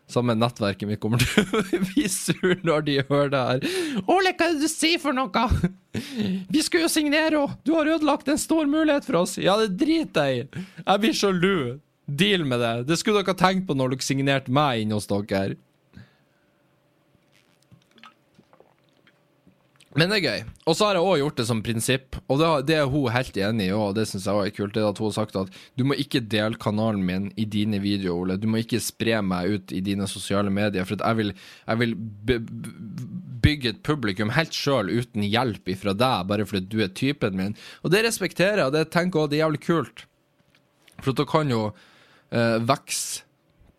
[0.07, 3.65] Samme nettverket mitt kommer til å bli sur når de hører det her.
[4.07, 5.49] Ole, hva er det du sier for noe?
[6.55, 7.59] Vi skulle jo signere henne!
[7.67, 9.35] Du har ødelagt en stor mulighet for oss!
[9.43, 10.65] Ja, det driter jeg i!
[10.85, 11.57] Jeg blir sjalu.
[12.07, 12.75] Deal med det.
[12.87, 15.57] Det skulle dere ha tenkt på når dere signerte meg inn hos dere.
[19.97, 20.43] Men det er gøy.
[20.69, 23.71] Og så har jeg òg gjort det som prinsipp, og det, er hun helt enig
[23.71, 25.85] i òg, det syns jeg også er kult, det at hun har sagt at du
[25.89, 28.37] må ikke dele kanalen min i dine videoer, Ole.
[28.41, 31.33] Du må ikke spre meg ut i dine sosiale medier, for jeg vil,
[31.65, 31.97] jeg vil
[33.47, 37.57] bygge et publikum helt sjøl uten hjelp ifra deg, bare fordi du er typen min.
[37.81, 40.05] Og det respekterer jeg, og det tenker jeg òg det er jævlig kult.
[41.05, 43.25] For da kan jo uh, vokse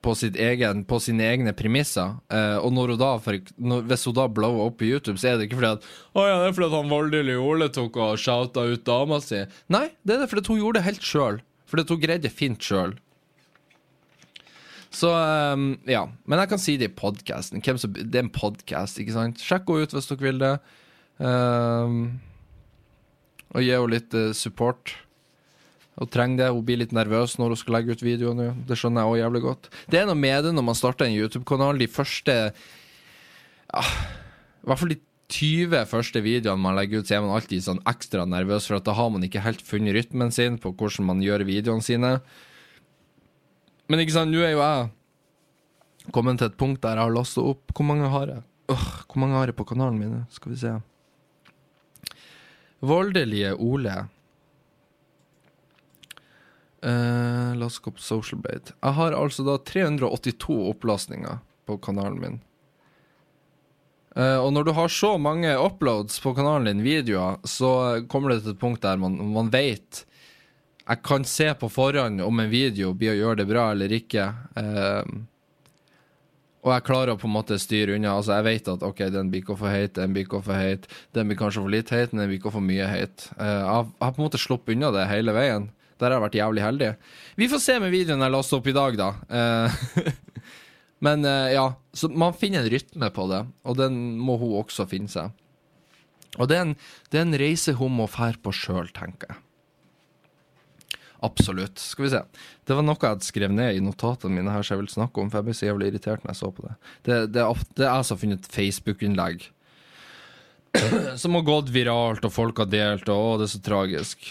[0.05, 2.17] på, egen, på, sine egne premisser.
[2.33, 5.31] Eh, og når hun da, for, når, hvis hun da blower opp på YouTube, så
[5.31, 7.99] er det ikke fordi at Å ja, det er fordi at han voldelige Ole tok
[8.03, 9.43] og shouta ut dama si.
[9.73, 11.41] Nei, det er det fordi hun gjorde det helt sjøl.
[11.67, 12.95] Fordi hun greide det fint sjøl.
[14.93, 16.05] Så um, ja.
[16.25, 17.61] Men jeg kan si det i podkasten.
[17.61, 19.43] Det er en podkast, ikke sant?
[19.43, 20.53] Sjekk henne ut hvis dere vil det.
[21.17, 21.99] Um,
[23.53, 24.95] og gi henne litt uh, support.
[25.97, 26.51] Hun trenger det.
[26.53, 28.51] Hun blir litt nervøs når hun skal legge ut videoene.
[28.69, 29.69] Det skjønner jeg òg jævlig godt.
[29.89, 31.81] Det er noe med det når man starter en YouTube-kanal.
[31.81, 32.37] De første
[33.67, 37.65] ja, I hvert fall de 20 første videoene man legger ut, så er man alltid
[37.65, 41.23] sånn ekstra nervøs, for da har man ikke helt funnet rytmen sin på hvordan man
[41.23, 42.13] gjør videoene sine.
[43.91, 47.43] Men ikke sant, nå er jo jeg kommet til et punkt der jeg har lasta
[47.43, 48.43] opp Hvor mange har jeg?
[48.71, 50.21] Uh, hvor mange har jeg på kanalen min?
[50.31, 50.71] Skal vi se.
[52.83, 53.95] Voldelige Ole.
[56.81, 58.75] Eh, la oss gå på Social Blade.
[58.81, 62.37] Jeg har altså da 382 opplastninger på kanalen min.
[64.17, 68.39] Uh, og når du har så mange uploads på kanalen din, videoer, så kommer det
[68.41, 70.07] til et punkt der man, man vet
[70.87, 74.25] Jeg kan se på forhånd om en video blir å gjøre det bra eller ikke.
[74.57, 75.03] Uh,
[76.65, 78.15] og jeg klarer å på en måte styre unna.
[78.17, 80.87] Altså Jeg vet at ok, den blir ikke for heit, den blir ikke for heit,
[81.13, 83.29] den blir kanskje for litt men den blir ikke for mye heit.
[83.35, 85.69] Uh, jeg har på en måte sluppet unna det hele veien.
[85.97, 86.91] Der har jeg vært jævlig heldig.
[87.41, 89.09] Vi får se med videoen jeg lastet opp i dag, da.
[89.29, 90.13] Eh,
[91.05, 94.87] Men eh, ja, så man finner en rytme på det, og den må hun også
[94.89, 95.33] finne seg.
[96.37, 96.77] Og det er en,
[97.11, 99.43] det er en reise hun må fære på sjøl, tenker jeg.
[101.25, 101.79] Absolutt.
[101.81, 102.21] Skal vi se.
[102.67, 105.21] Det var noe jeg hadde skrevet ned i notatene mine her, så jeg vil snakke
[105.21, 106.73] om, for jeg ble så jævlig irritert når jeg så på det.
[107.07, 107.45] Det, det,
[107.77, 109.47] det er jeg som har funnet et Facebook-innlegg
[111.21, 114.29] som har gått viralt, og folk har delt, og å, det er så tragisk.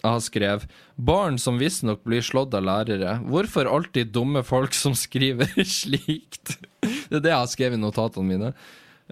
[0.00, 3.18] Jeg har skrevet Barn som visstnok blir slått av lærere.
[3.28, 6.56] Hvorfor alltid dumme folk som skriver slikt?
[6.80, 8.54] Det er det jeg har skrevet i notatene mine.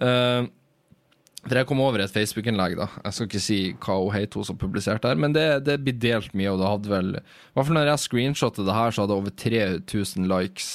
[0.01, 0.48] Uh,
[1.48, 2.88] for jeg kom over et Facebook-innlegg, da.
[3.05, 5.96] Jeg skal ikke si hva hun het, hun som publiserte her, men det, det blir
[6.03, 7.22] delt mye, og det hadde vel I
[7.57, 10.70] hvert fall når jeg screenshotet det her, så hadde det over 3000 likes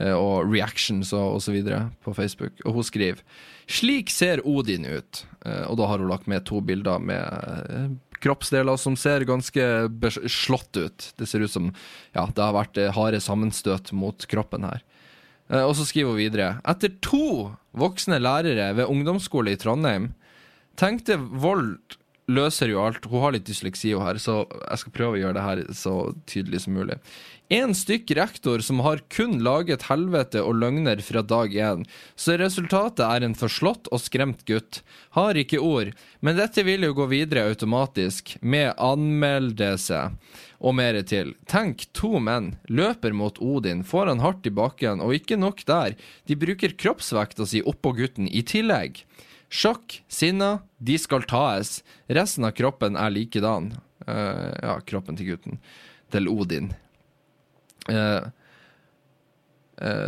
[0.00, 1.60] eh, og reactions og, osv.
[2.02, 2.64] på Facebook.
[2.64, 3.22] Og hun skriver
[3.70, 5.22] Slik ser Odin ut.
[5.44, 9.64] Eh, og da har hun lagt med to bilder med kroppsdeler som ser ganske
[10.30, 11.12] slått ut.
[11.18, 11.70] Det ser ut som
[12.14, 14.82] ja, det har vært eh, harde sammenstøt mot kroppen her.
[15.50, 20.12] Eh, Og så skriver hun videre Etter to voksne lærere ved ungdomsskole i Trondheim
[20.78, 21.98] tenkte vold
[22.30, 23.04] løser jo alt.
[23.10, 25.94] Hun har litt dysleksi her, så jeg skal prøve å gjøre det her så
[26.30, 26.98] tydelig som mulig.
[27.52, 31.82] En stykk rektor som har kun laget helvete og løgner fra dag én,
[32.16, 34.80] så resultatet er en forslått og skremt gutt.
[35.12, 35.92] Har ikke ord,
[36.24, 40.00] men dette vil jo gå videre automatisk, med anmeldelse
[40.64, 41.34] og mer til.
[41.44, 45.98] Tenk, to menn løper mot Odin, får han hardt i bakken, og ikke nok der,
[46.24, 49.04] de bruker kroppsvekta si oppå gutten i tillegg.
[49.54, 51.76] Sjokk, sinna, de skal tas.
[52.10, 53.70] Resten av kroppen er likedan.
[54.08, 55.60] Uh, ja, kroppen til gutten.
[56.10, 56.72] Til Odin.
[57.86, 58.26] Uh,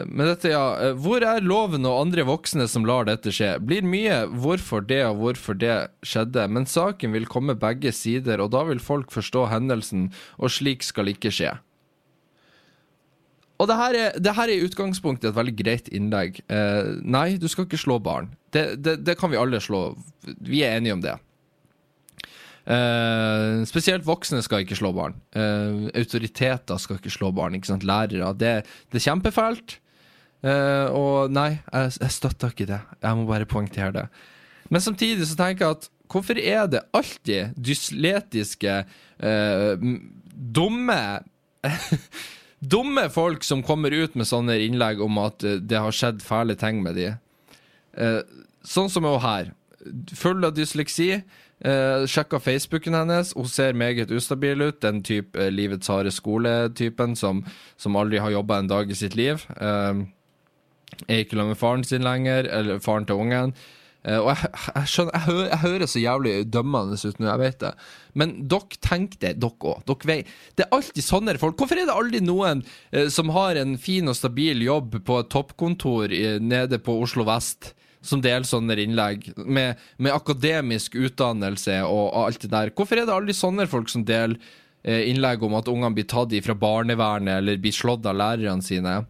[0.06, 0.94] men dette, ja.
[1.02, 3.56] Hvor er loven og andre voksne som lar dette skje?
[3.62, 5.74] Blir mye hvorfor det og hvorfor det
[6.06, 10.86] skjedde, men saken vil komme begge sider, og da vil folk forstå hendelsen, og slik
[10.86, 11.56] skal ikke skje.
[13.56, 16.42] Og det her, er, det her er i utgangspunktet et veldig greit innlegg.
[16.52, 18.28] Eh, nei, du skal ikke slå barn.
[18.52, 19.88] Det, det, det kan vi alle slå.
[20.44, 21.14] Vi er enige om det.
[22.66, 25.16] Eh, spesielt voksne skal ikke slå barn.
[25.38, 27.56] Eh, autoriteter skal ikke slå barn.
[27.56, 27.86] ikke sant?
[27.86, 28.32] Lærere.
[28.36, 28.54] Det,
[28.92, 29.78] er kjempefælt.
[30.44, 32.80] Eh, og nei, jeg, jeg støtter ikke det.
[33.02, 34.06] Jeg må bare poengtere det.
[34.68, 38.82] Men samtidig så tenker jeg at hvorfor er det alltid dysletiske,
[39.20, 39.86] eh,
[40.34, 41.00] dumme
[42.60, 46.56] Dumme folk som kommer ut med sånne innlegg om at eh, det har skjedd fæle
[46.58, 47.10] ting med de.
[47.96, 48.20] Eh,
[48.64, 49.52] sånn som hun her.
[50.16, 51.20] Full av dysleksi.
[51.60, 53.32] Eh, sjekka Facebooken hennes.
[53.36, 54.80] Hun ser meget ustabil ut.
[54.80, 57.44] Den type eh, livets harde skole-typen som,
[57.76, 59.44] som aldri har jobba en dag i sitt liv.
[59.56, 60.04] Eh,
[61.08, 63.54] er ikke sammen med faren sin lenger, eller faren til ungen.
[64.06, 67.42] Eh, og jeg, jeg skjønner, jeg, hø jeg hører så jævlig dømmende ut nå, jeg
[67.42, 67.72] vet det.
[68.16, 69.80] Men dere tenker det, dere òg.
[69.88, 70.34] Dere vet.
[70.54, 71.56] Det er alltid sånne folk.
[71.58, 75.32] Hvorfor er det aldri noen eh, som har en fin og stabil jobb på et
[75.34, 77.72] toppkontor i, nede på Oslo vest,
[78.06, 82.70] som deler sånne innlegg, med, med akademisk utdannelse og, alt det der?
[82.76, 84.38] Hvorfor er det aldri sånne folk som deler
[84.86, 89.00] eh, innlegg om at ungene blir tatt fra barnevernet eller blir slått av lærerne sine?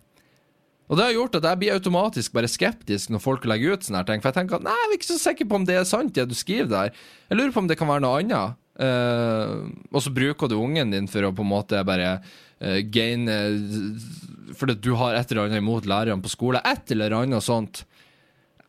[0.86, 4.02] Og det har gjort at jeg blir automatisk bare skeptisk når folk legger ut sånne
[4.02, 4.22] her ting.
[4.22, 6.14] For jeg tenker at nei, jeg er ikke så sikker på om det er sant,
[6.14, 7.02] det du skriver der.
[7.30, 8.62] Jeg lurer på om det kan være noe annet.
[8.76, 13.36] Uh, og så bruker du ungen din for å på en måte bare uh, gaine
[14.52, 16.62] Fordi du har et eller annet imot lærerne på skole.
[16.62, 17.82] Et eller annet sånt.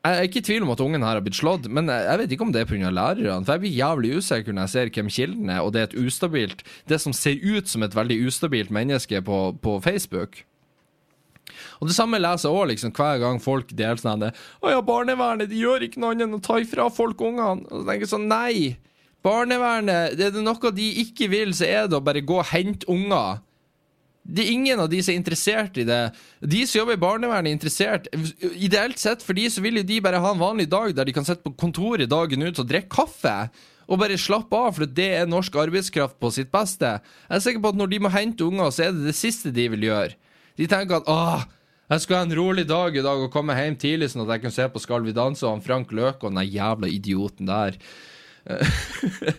[0.08, 2.34] Jeg er ikke i tvil om at ungen her har blitt slått, men jeg vet
[2.34, 2.90] ikke om det er pga.
[2.90, 3.44] lærerne.
[3.44, 5.98] For jeg blir jævlig usikker når jeg ser hvem kilden er, og det er et
[6.00, 10.48] ustabilt Det som ser ut som et veldig ustabilt menneske på, på Facebook.
[11.80, 14.34] Og det samme leser jeg òg, liksom, hver gang folk deler sånn det.
[14.62, 17.68] Å ja, barnevernet de gjør ikke noe annet enn å ta ifra folk ungene.
[17.68, 18.78] Og så tenker jeg sånn, nei.
[19.26, 22.88] Barnevernet, er det noe de ikke vil, så er det å bare gå og hente
[22.92, 23.44] unger.
[24.28, 26.02] Det er ingen av de som er interessert i det.
[26.44, 28.10] De som jobber i barnevernet, er interessert
[28.60, 31.16] Ideelt sett for de så vil jo de bare ha en vanlig dag der de
[31.16, 33.36] kan sitte på kontoret dagen ut og drikke kaffe.
[33.88, 36.98] Og bare slappe av, for det er norsk arbeidskraft på sitt beste.
[37.00, 39.54] Jeg er sikker på at når de må hente unger, så er det det siste
[39.56, 40.18] de vil gjøre.
[40.58, 41.46] De tenker at åh,
[41.88, 44.44] jeg skulle ha en rolig dag i dag og komme hjem tidlig, sånn at jeg
[44.44, 47.80] kan se på Skal vi danse og han Frank Løke og den jævla idioten der.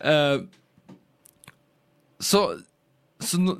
[0.00, 0.38] Eh,
[2.20, 2.40] så
[3.20, 3.54] så no,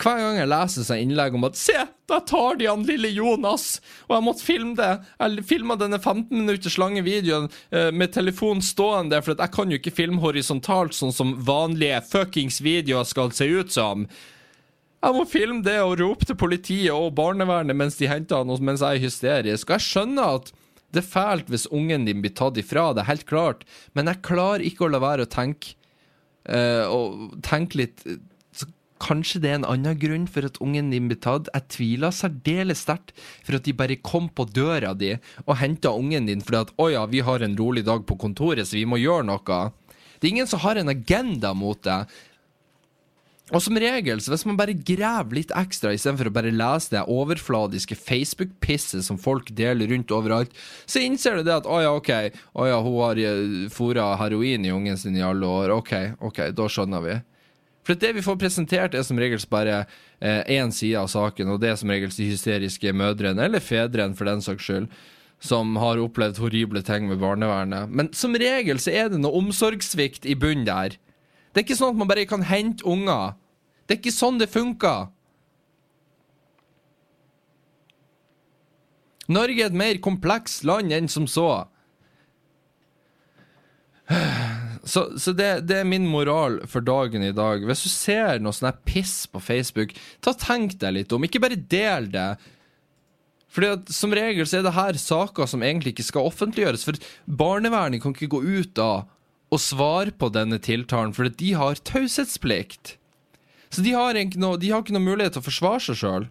[0.00, 1.76] hver gang jeg leser seg innlegg om at Se,
[2.08, 3.80] der tar de han lille Jonas!
[4.08, 4.90] Og jeg måtte filme det.
[5.20, 9.80] Jeg filma denne 15 minutters lange videoen uh, med telefonen stående, for jeg kan jo
[9.80, 14.06] ikke filme horisontalt sånn som vanlige fuckings videoer skal se ut som.
[15.00, 18.82] Jeg må filme det og rope til politiet og barnevernet mens de henter han, mens
[18.84, 19.70] jeg er hysterisk.
[19.70, 20.50] Og jeg skjønner at
[20.92, 23.62] det er fælt hvis ungen din blir tatt ifra det er helt klart,
[23.94, 25.76] men jeg klarer ikke å la være å tenke
[26.50, 28.04] uh, og tenke litt
[29.00, 31.46] Kanskje det er en annen grunn for at ungen din blir tatt.
[31.54, 33.14] Jeg tviler særdeles sterkt
[33.46, 35.14] for at de bare kom på døra di
[35.46, 38.68] og henta ungen din fordi at 'å ja, vi har en rolig dag på kontoret,
[38.68, 39.72] så vi må gjøre noe'.
[40.20, 42.04] Det er ingen som har en agenda mot det.
[43.50, 47.02] Og som regel, så hvis man bare graver litt ekstra istedenfor å bare lese det
[47.10, 50.54] overfladiske Facebook-pisset som folk deler rundt overalt,
[50.86, 52.12] så innser du det at 'å ja, ok,
[52.54, 56.38] å ja, hun har eh, fôra heroin i ungen sin i alle år', ok, ok,
[56.54, 57.20] da skjønner vi.
[57.82, 59.86] For det vi får presentert, er som regel bare
[60.20, 64.14] én eh, side av saken, og det er som regel de hysteriske mødrene, eller fedrene
[64.14, 64.88] for den saks skyld,
[65.40, 67.88] som har opplevd horrible ting med barnevernet.
[67.88, 70.98] Men som regel så er det noe omsorgssvikt i bunnen der.
[71.50, 73.32] Det er ikke sånn at man bare kan hente unger.
[73.90, 75.08] Det er ikke sånn det funker.
[79.34, 81.48] Norge er et mer komplekst land enn som så.
[84.86, 87.66] Så, så det, det, er min moral for dagen i dag.
[87.66, 91.26] Hvis du ser noe sånn piss på Facebook, ta tenk deg litt om.
[91.26, 92.30] Ikke bare del det.
[93.50, 96.86] Fordi at Som regel så er det her saker som egentlig ikke skal offentliggjøres.
[96.86, 98.92] For barnevernet kan ikke gå ut da
[99.50, 102.99] og svare på denne tiltalen, for de har taushetsplikt.
[103.70, 106.26] Så de har, noe, de har, ikke noe mulighet til å forsvare seg sjøl.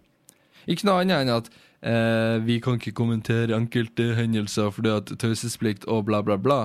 [0.68, 1.48] Ikke noe annet enn at
[1.80, 6.60] eh, vi kan ikke kommentere enkelte hendelser fordi at taushetsplikt og bla, bla, bla.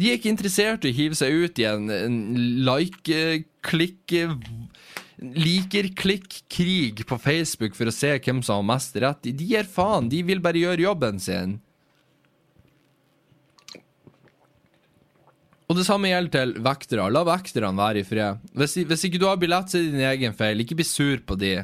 [0.00, 2.20] De er ikke interessert i å hive seg ut i en, en
[2.64, 4.16] like-klikk
[5.20, 9.26] Liker-klikk-krig på Facebook for å se hvem som har mest rett.
[9.26, 10.08] De gir faen.
[10.08, 11.58] De vil bare gjøre jobben sin.
[15.70, 17.04] Og det samme gjelder til vektere.
[17.14, 18.40] La vekterne være i fred.
[18.58, 20.64] Hvis, hvis ikke du har billett, så er det din egen feil.
[20.64, 21.60] Ikke bli sur på de.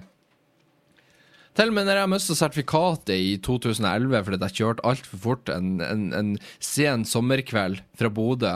[1.56, 5.78] Til og med når jeg mista sertifikatet i 2011 fordi jeg kjørte altfor fort en,
[5.80, 8.52] en, en, sen sommerkveld fra Bodø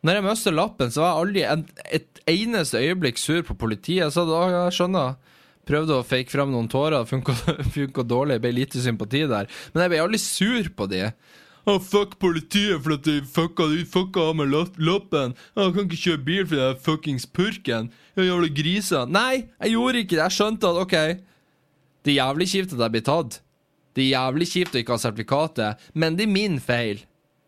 [0.00, 1.64] Når jeg mista lappen, så var jeg aldri en,
[2.00, 4.14] et eneste øyeblikk sur på politiet.
[4.14, 5.18] Så da, jeg skjønner.
[5.68, 9.50] Prøvde å fake fram noen tårer, funka dårlig, ble lite sympati der.
[9.74, 11.02] Men jeg ble aldri sur på de.
[11.68, 15.34] Oh, fuck politiet for at de fucka, de fucka av med loppen.
[15.52, 17.90] Jeg kan ikke kjøre bil fordi jeg er fuckings purken.
[18.16, 19.10] Jeg jævla griser.
[19.12, 20.22] Nei, jeg gjorde ikke det.
[20.22, 20.94] Jeg skjønte at OK,
[22.06, 23.36] det er jævlig kjipt at jeg blir tatt.
[23.92, 27.02] Det er jævlig kjipt å ikke ha sertifikatet, men det er min feil.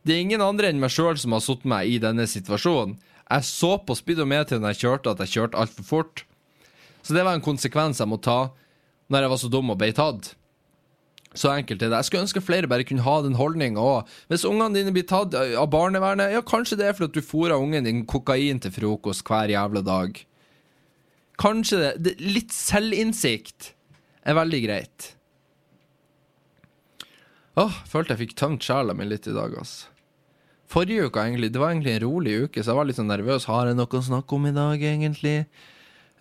[0.05, 2.99] Det er ingen andre enn meg sjøl som har satt meg i denne situasjonen.
[3.25, 6.25] Jeg så på speedometeret når jeg kjørte, at jeg kjørte altfor fort.
[7.01, 8.51] Så det var en konsekvens jeg må ta
[9.09, 10.35] når jeg var så dum og ble tatt.
[11.35, 11.99] Så enkelt er det.
[12.01, 14.09] Jeg skulle ønske flere bare kunne ha den holdninga òg.
[14.33, 17.87] Hvis ungene dine blir tatt av barnevernet, ja, kanskje det er fordi du fôrer ungen
[17.87, 20.19] din kokain til frokost hver jævla dag.
[21.41, 21.93] Kanskje det.
[22.03, 23.71] det litt selvinnsikt
[24.27, 25.13] er veldig greit.
[27.61, 29.85] Åh, følte jeg fikk tømt sjela mi litt i dag, ass.
[30.71, 33.49] Forrige uke, egentlig, det var egentlig en rolig uke, så jeg var litt sånn nervøs.
[33.51, 35.39] Har jeg noe å snakke om i dag, egentlig?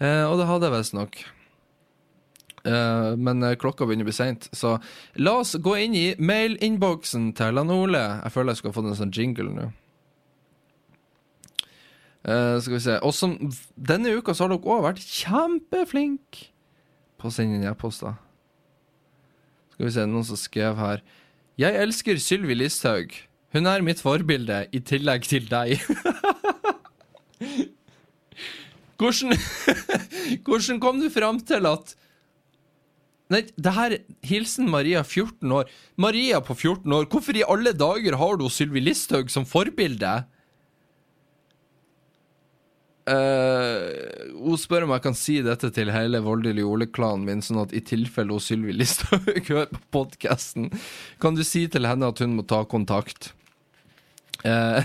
[0.02, 1.20] Eh, og det hadde jeg visstnok.
[2.66, 4.76] Uh, men uh, klokka begynner å bli seint, så
[5.16, 8.02] la oss gå inn i mailinnboksen til Han Ole.
[8.26, 9.70] Jeg føler jeg skal få en sånn jingle nå.
[12.28, 12.98] Uh, skal vi se.
[13.06, 13.38] Og som
[13.76, 16.50] denne uka så har dere òg vært kjempeflinke
[17.20, 18.18] på å sende inn e-poster.
[19.74, 21.04] Skal vi se, noen som skrev her.
[21.60, 23.16] Jeg elsker Sylvi Listhaug.
[23.56, 25.80] Hun er mitt forbilde, i tillegg til deg.
[29.00, 29.34] hvordan,
[30.46, 31.96] hvordan kom du fram til at
[33.30, 33.94] Nei, det her
[34.26, 35.70] Hilsen Maria 14 år.
[36.02, 40.16] Maria på 14 år, hvorfor i alle dager har du Sylvi Listhaug som forbilde?
[43.10, 47.74] Uh, hun spør om jeg kan si dette til hele Voldelig Ole-klanen min, sånn at
[47.74, 50.70] i tilfelle hun Sylvi Listhaug hører på podkasten,
[51.22, 53.32] kan du si til henne at hun må ta kontakt.
[54.42, 54.82] Uh,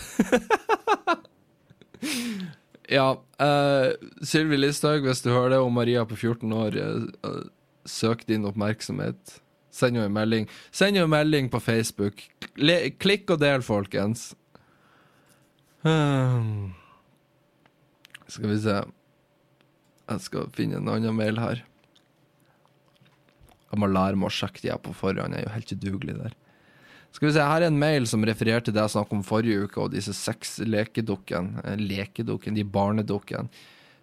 [2.96, 3.88] ja, uh,
[4.20, 6.80] Sylvi Listhaug, hvis du hører det, og Maria på 14 år,
[7.88, 9.40] søk din oppmerksomhet.
[9.74, 10.48] Send henne en melding.
[10.70, 12.22] Send henne en melding på Facebook.
[13.02, 14.32] Klikk og del, folkens.
[18.34, 18.76] Skal vi se
[20.08, 21.64] Jeg skal finne en annen mail her.
[23.74, 25.34] Jeg må lære meg å sjekke de her på forhånd.
[25.34, 26.34] Jeg er jo helt udugelig der.
[27.14, 29.66] Skal vi se, Her er en mail som refererer til det jeg snakket om forrige
[29.66, 31.62] uke, og disse seks lekedukkene.
[31.62, 33.50] Eh, lekedukken, de barnedukkene.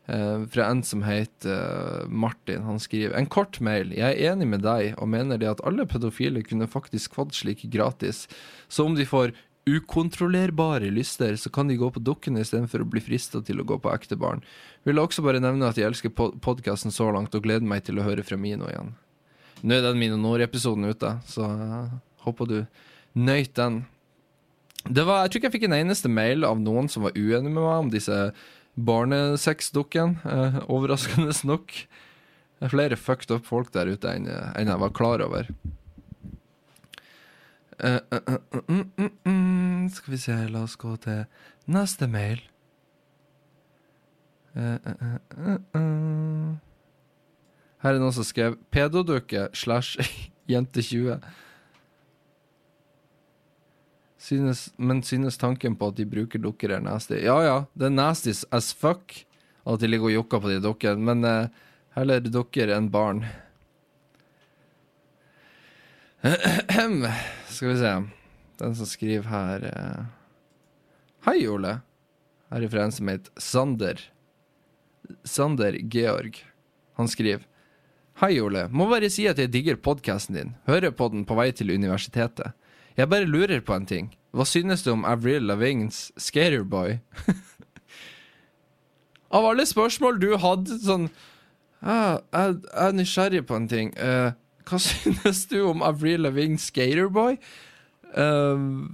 [0.06, 2.64] Eh, fra en som heter eh, Martin.
[2.64, 3.94] Han skriver en kort mail.
[3.94, 7.64] Jeg er enig med deg og mener det at alle pedofile kunne faktisk fått slik
[7.72, 8.26] gratis.
[8.68, 9.36] Så om de får
[9.70, 13.78] ukontrollerbare lyster, så kan de gå på dukkene istedenfor å bli frista til å gå
[13.78, 14.42] på ekte barn.
[14.84, 17.86] Vil jeg også bare nevne at jeg elsker pod podkasten så langt, og gleder meg
[17.86, 18.96] til å høre fra Mino igjen.
[19.62, 21.84] Nå er den Mino Nord-episoden ute, så jeg
[22.26, 22.58] håper du
[23.14, 23.84] nøyt den.
[24.90, 27.62] Var, jeg tror ikke jeg fikk en eneste mail av noen som var uenig med
[27.62, 28.18] meg om disse
[28.76, 31.72] barnesexdukkene, eh, overraskende nok.
[31.72, 35.50] Det er flere fucked up folk der ute enn, enn jeg var klar over.
[37.82, 38.38] Uh, uh,
[38.70, 41.24] uh, Skal vi se, la oss gå til
[41.66, 42.44] neste mail.
[47.82, 49.98] Her er noen som skrev 'pedodukke slash
[50.52, 51.18] jente20'.
[54.22, 57.18] Synes, men synes tanken på at de bruker dukker er nasty.
[57.24, 59.24] Ja ja, det er nasty as fuck
[59.66, 61.50] at de ligger og jokker på de dukkene, men eh,
[61.98, 63.24] heller dukker enn barn.
[67.50, 67.94] Skal vi se.
[68.62, 70.04] Den som skriver her eh.
[71.26, 71.80] Hei, Ole.
[72.52, 74.02] Her er en som heter Sander.
[75.26, 76.44] Sander Georg.
[76.98, 77.48] Han skriver
[78.22, 78.68] Hei, Ole.
[78.70, 80.56] Må bare si at jeg digger podkasten din.
[80.70, 82.54] Hører på den på vei til universitetet.
[82.98, 84.12] Jeg bare lurer på en ting.
[84.36, 87.00] Hva synes du om Avril Lavignes Skaterboy?
[89.36, 91.10] Av alle spørsmål du hadde, sånn
[91.82, 93.92] jeg, jeg, er nysgjerrig på en ting.
[93.98, 94.32] Uh,
[94.70, 97.40] hva synes du om Avril Lavignes Skaterboy?
[98.12, 98.92] Uh,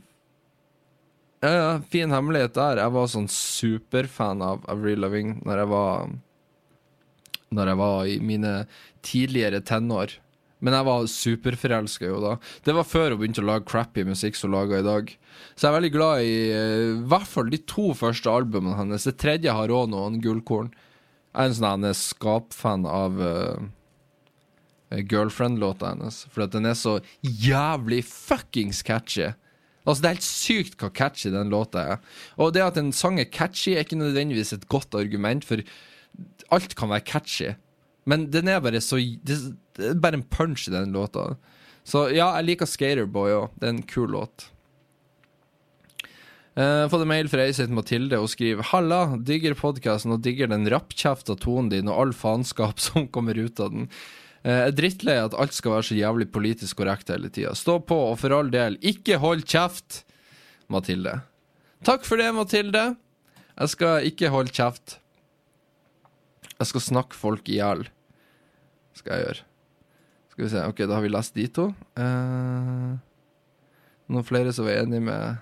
[1.39, 2.81] ja, ja, fin hemmelighet der.
[2.81, 6.15] Jeg var sånn superfan av Avril Lavigne når jeg var
[7.53, 8.53] Når jeg var i mine
[9.05, 10.17] tidligere tenår.
[10.63, 12.33] Men jeg var superforelska jo da.
[12.65, 15.11] Det var før hun begynte å lage crappy musikk som hun lager i dag.
[15.53, 19.05] Så jeg er veldig glad i i hvert fall de to første albumene hennes.
[19.05, 20.71] Det tredje har òg noen gullkorn.
[20.73, 23.67] Jeg er en sånn skapfan av uh,
[24.89, 26.23] Girlfriend-låta hennes.
[26.33, 29.29] For den er så jævlig fuckings catchy.
[29.87, 32.01] Altså Det er helt sykt hva catchy den låta er.
[32.41, 35.61] Og det at en sang er catchy, er ikke nødvendigvis et godt argument, for
[36.51, 37.53] alt kan være catchy.
[38.07, 39.37] Men den er bare så Det
[39.80, 41.36] er bare en punch i den låta.
[41.88, 43.57] Så ja, jeg liker Skaterboy òg.
[43.57, 44.49] Det er en kul låt.
[46.57, 50.23] Jeg uh, fått en mail fra ei som Mathilde og skriver Halla, digger podkasten og
[50.25, 53.89] digger den rappkjefta tonen din og all faenskap som kommer ut av den.
[54.41, 57.53] Uh, er drittlei at alt skal være så jævlig politisk korrekt hele tida.
[57.55, 60.01] Stå på, og for all del, ikke hold kjeft,
[60.73, 61.19] Mathilde.
[61.86, 62.88] Takk for det, Mathilde.
[63.53, 64.97] Jeg skal ikke holde kjeft.
[66.57, 67.86] Jeg skal snakke folk i hjel
[68.97, 69.46] skal jeg gjøre.
[70.38, 70.63] Skal vi se.
[70.69, 71.63] Ok, da har vi lest de to.
[71.97, 72.93] Uh,
[74.05, 75.39] noen flere som er enig med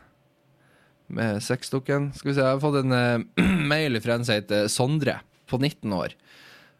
[1.11, 2.09] med sexdukken.
[2.15, 5.19] Skal vi se, jeg har fått en uh, mail fra en som heter Sondre,
[5.49, 6.15] på 19 år.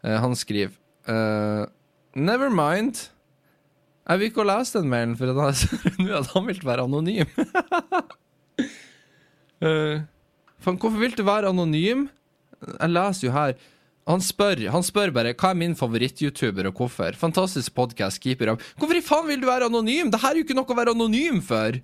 [0.02, 0.72] Uh, han skriver
[1.10, 1.68] uh,
[2.16, 3.04] Never mind.
[4.06, 5.46] Jeg vil ikke lese den mailen, for nå
[6.16, 7.30] at han vil være anonym.
[9.66, 10.02] uh,
[10.64, 12.08] hvorfor vil du være anonym?
[12.66, 13.56] Jeg leser jo her
[14.06, 17.16] han spør, han spør bare hva er min favoritt-youtuber og hvorfor.
[17.18, 18.62] Fantastisk podkast, keeper up.
[18.78, 20.12] Hvorfor i faen vil du være anonym?
[20.14, 21.80] Det her er jo ikke noe å være anonym for!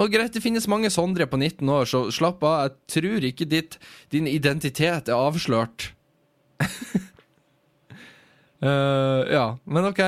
[0.00, 2.70] Og greit, det finnes mange Sondre på 19 år, så slapp av.
[2.70, 3.76] Jeg tror ikke ditt,
[4.08, 5.90] din identitet er avslørt.
[8.64, 10.00] uh, ja, men OK.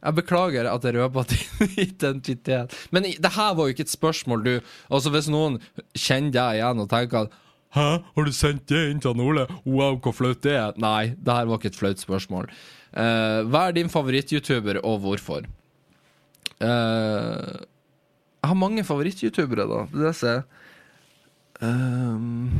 [0.00, 2.76] Jeg beklager at jeg røpa din identitet.
[2.92, 4.52] Men det her var jo ikke et spørsmål du
[4.88, 5.56] Altså, hvis noen
[5.96, 7.40] kjenner deg igjen og tenker at
[7.70, 9.44] Hæ, har du sendt det inn til Ole?
[9.62, 10.72] Wow, hvor flaut det er.
[10.80, 12.48] Nei, det her var ikke et flaut spørsmål.
[12.90, 15.40] Uh, hva er din favoritt-youtuber, og hvorfor?
[16.58, 17.62] Uh,
[18.40, 19.84] jeg har mange favoritt-youtubere, da.
[19.92, 20.42] Det ser
[21.62, 22.50] um,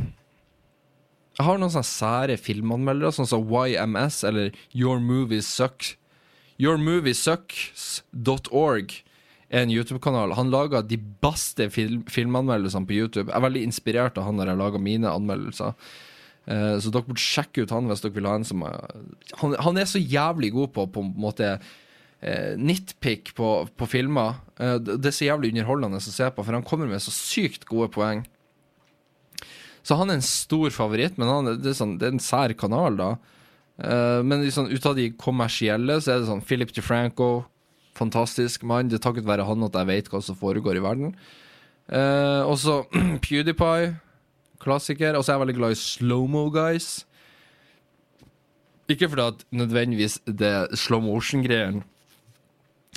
[1.35, 5.97] Jeg har noen sånne sære filmanmeldere, sånn som YMS eller Your Movies Suck.
[6.61, 9.10] Yourmoviesucks.org er
[9.51, 10.31] en YouTube-kanal.
[10.37, 13.27] Han lager de beste film filmanmeldelsene på YouTube.
[13.27, 15.75] Jeg er veldig inspirert av han når jeg lager mine anmeldelser.
[16.47, 18.79] Uh, så dere burde sjekke ut han hvis dere vil ha en som er
[19.43, 24.39] han, han, er så jævlig god på på en måte uh, nitpick på, på filmer.
[24.55, 27.67] Uh, det er så jævlig underholdende å se på, for han kommer med så sykt
[27.69, 28.23] gode poeng.
[29.83, 32.53] Så han er en stor favoritt, men han, det, er sånn, det, er en sær
[32.53, 33.07] kanal, da.
[34.21, 37.31] men liksom, ut av de kommersielle så er det sånn Philip DeFranco,
[37.97, 38.89] fantastisk mann.
[38.89, 41.15] Det er takket være han at jeg vet hva som foregår i verden.
[41.91, 42.81] Eh, og så
[43.25, 43.95] PewDiePie,
[44.61, 45.17] klassiker.
[45.17, 47.01] Og så er jeg veldig glad i Slow-Mo Guys.
[48.91, 51.83] Ikke fordi at nødvendigvis det er slow motion-greien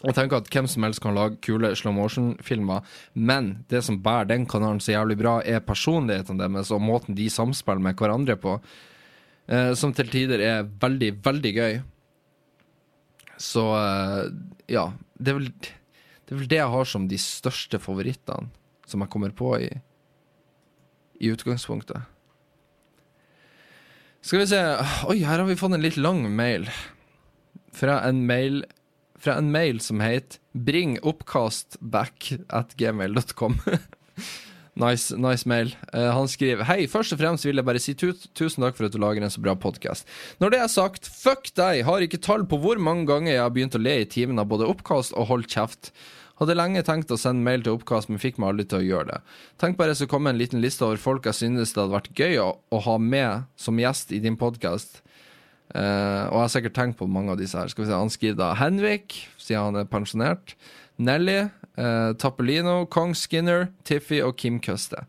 [0.04, 2.82] Jeg tenker at hvem som helst kan lage kule slow motion-filmer,
[3.14, 7.30] men det som bærer den kanalen så jævlig bra, er personligheten deres og måten de
[7.30, 8.58] samspiller med hverandre på,
[9.48, 11.78] eh, som til tider er veldig, veldig gøy.
[13.44, 14.28] Så eh,
[14.72, 14.88] ja,
[15.20, 18.48] det er, vel, det er vel det jeg har som de største favorittene
[18.88, 19.70] som jeg kommer på i,
[21.20, 22.04] i utgangspunktet.
[24.24, 24.60] Skal vi se
[25.10, 26.64] Oi, her har vi fått en litt lang mail.
[27.74, 28.62] Fra en mail
[29.20, 33.60] Fra en mail som heter 'bring at gmail.com'.
[34.80, 35.72] nice, nice mail.
[35.92, 38.88] Uh, han skriver Hei, først og fremst vil jeg bare si tu tusen takk for
[38.88, 40.08] at du lager en så bra podkast.
[40.42, 41.84] Når det er sagt, fuck deg!
[41.88, 44.50] Har ikke tall på hvor mange ganger jeg har begynt å le i timen av
[44.50, 45.92] både oppkast og holdt kjeft.
[46.40, 49.12] Hadde lenge tenkt å sende mail til oppkast, men fikk meg aldri til å gjøre
[49.12, 49.18] det.
[49.62, 52.40] Tenk bare så komme en liten liste over folk jeg synes det hadde vært gøy
[52.42, 54.98] å, å ha med som gjest i din podkast.
[55.74, 57.70] Uh, eh, og jeg har sikkert tenkt på mange av disse her.
[57.70, 60.56] Skal vi se, Han skriver da Henvik, siden han er pensjonert.
[60.98, 61.38] Nelly,
[61.78, 65.04] uh, Tappelino, Kong Skinner, Tiffy og Kim Køste.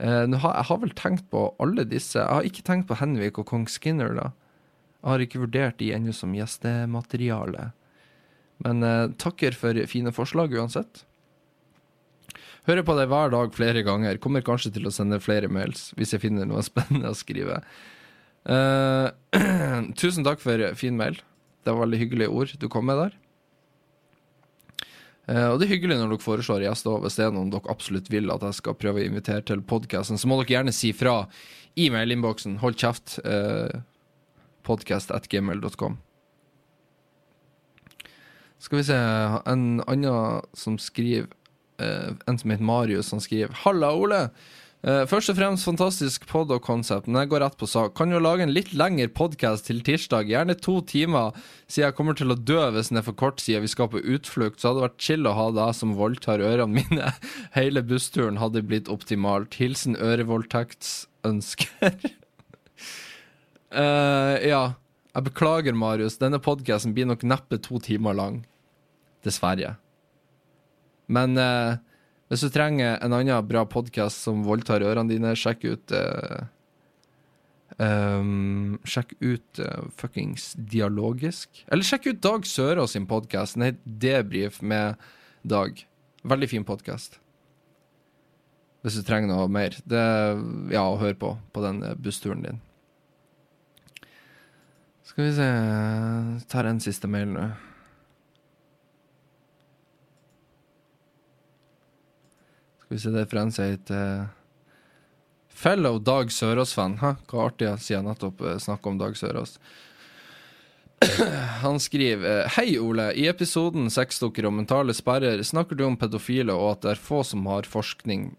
[0.00, 2.18] Uh, har, jeg har vel tenkt på alle disse.
[2.18, 4.30] Jeg har ikke tenkt på Henvik og Kong Skinner, da.
[5.00, 7.70] Jeg har ikke vurdert de ennå som gjestemateriale.
[8.64, 11.04] Men uh, takker for fine forslag uansett.
[12.68, 14.20] Hører på deg hver dag flere ganger.
[14.20, 17.62] Kommer kanskje til å sende flere mails hvis jeg finner noe spennende å skrive.
[18.44, 19.08] Uh,
[20.00, 21.18] tusen takk for fin mail.
[21.64, 23.16] Det var veldig hyggelige ord du kom med der.
[25.30, 26.98] Uh, og det er hyggelig når dere foreslår gjester.
[27.04, 30.18] Hvis det er noen dere absolutt vil at jeg skal prøve å invitere til podkasten,
[30.18, 31.22] så må dere gjerne si fra
[31.78, 32.58] i mailinnboksen.
[32.64, 33.20] Hold kjeft.
[33.22, 33.80] Eh,
[34.66, 35.12] podcast
[38.60, 38.96] Skal vi se
[39.48, 41.28] En annen som skriver
[41.80, 44.28] eh, En som heter Marius, som skriver Halla, Ole!
[44.80, 47.92] Uh, først og fremst fantastisk pod og konsept, men jeg går rett på sak.
[47.98, 51.36] Kan jo lage en litt lengre podkast til tirsdag, gjerne to timer,
[51.68, 54.00] siden jeg kommer til å dø hvis den er for kort siden vi skal på
[54.00, 54.56] utflukt.
[54.56, 57.12] Så hadde det vært chill å ha deg som voldtar ørene mine.
[57.58, 59.58] Hele bussturen hadde blitt optimalt.
[59.60, 62.08] Hilsen ørevoldtektsønsker.
[63.76, 64.64] uh, ja.
[65.10, 66.20] Jeg beklager, Marius.
[66.22, 68.44] Denne podkasten blir nok neppe to timer lang.
[69.26, 69.74] Dessverre.
[71.10, 71.80] Men eh,
[72.30, 76.44] hvis du trenger en annen bra podkast som voldtar ørene dine, sjekk ut uh,
[77.82, 81.64] um, Sjekk ut uh, fuckings Dialogisk.
[81.66, 83.58] Eller sjekk ut Dag Sørås sin podkast.
[83.58, 85.00] Den heter Debrif med
[85.42, 85.82] Dag.
[86.22, 87.18] Veldig fin podkast.
[88.84, 89.74] Hvis du trenger noe mer.
[89.82, 90.04] Det,
[90.72, 92.62] ja, å høre på på den eh, bussturen din.
[95.10, 95.50] Skal vi se
[96.52, 97.48] tar en siste mail nå.
[102.90, 104.06] Skal vi se, det er fra en som heter
[105.54, 106.96] Fellow Dag Sørås-fan.
[106.98, 109.52] Hva artig, siden jeg nettopp uh, snakka om Dag Sørås.
[111.62, 113.12] Han skriver eh, Hei, Ole.
[113.14, 117.22] I episoden Sexdukker og mentale sperrer snakker du om pedofile og at det er få
[117.22, 118.32] som har forskning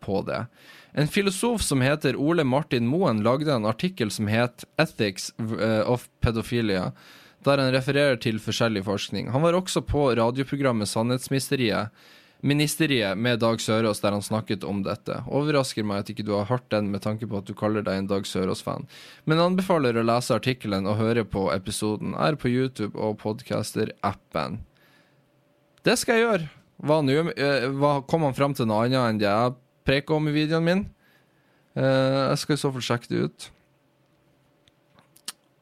[0.00, 0.46] på det.
[0.96, 6.08] En filosof som heter Ole Martin Moen, lagde en artikkel som het Ethics eh, of
[6.24, 6.94] Pedophilia,
[7.44, 9.28] der han refererer til forskjellig forskning.
[9.36, 11.92] Han var også på radioprogrammet Sannhetsmysteriet
[12.40, 15.16] Ministeriet med Dag Sørås, der han snakket om dette.
[15.26, 17.98] Overrasker meg at ikke du har hørt den med tanke på at du kaller deg
[17.98, 18.86] en Dag Sørås-fan.
[19.26, 22.14] Men anbefaler å lese artikkelen og høre på episoden.
[22.14, 24.60] Er på YouTube og podcaster-appen.
[25.82, 26.48] Det skal jeg gjøre.
[26.86, 27.00] Hva?
[27.02, 29.58] Eh, hva kom han fram til noe annet enn det jeg
[29.88, 30.86] preker om i videoen min?
[31.74, 33.52] Eh, jeg skal i så fall sjekke det ut.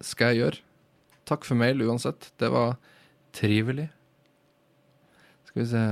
[0.04, 0.64] Skal jeg gjøre.
[1.24, 2.34] Takk for mail uansett.
[2.36, 2.76] Det var
[3.32, 3.88] trivelig.
[5.48, 5.86] Skal vi se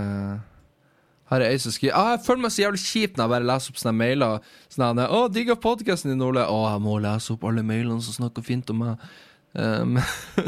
[1.30, 3.48] her er ei som skriver ah, Jeg føler meg så jævlig kjip når jeg bare
[3.48, 4.48] leser opp sånne mailer.
[4.72, 8.44] Sånn 'Å, digger podkasten din, Ole.' 'Å, jeg må lese opp alle mailene som snakker
[8.44, 9.04] fint om meg'.
[9.54, 10.00] Um,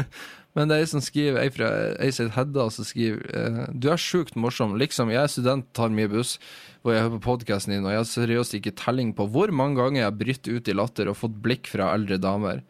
[0.57, 3.89] men det er ei som skriver, ei fra ei heter Hedda, som skriver uh, 'Du
[3.89, 4.75] er sjukt morsom.
[4.77, 6.35] Liksom, jeg er student, tar mye buss,
[6.83, 9.81] hvor jeg hører på podkasten din, og jeg har seriøst ikke telling på hvor mange
[9.81, 12.61] ganger jeg har brytt ut i latter og fått blikk fra eldre damer'.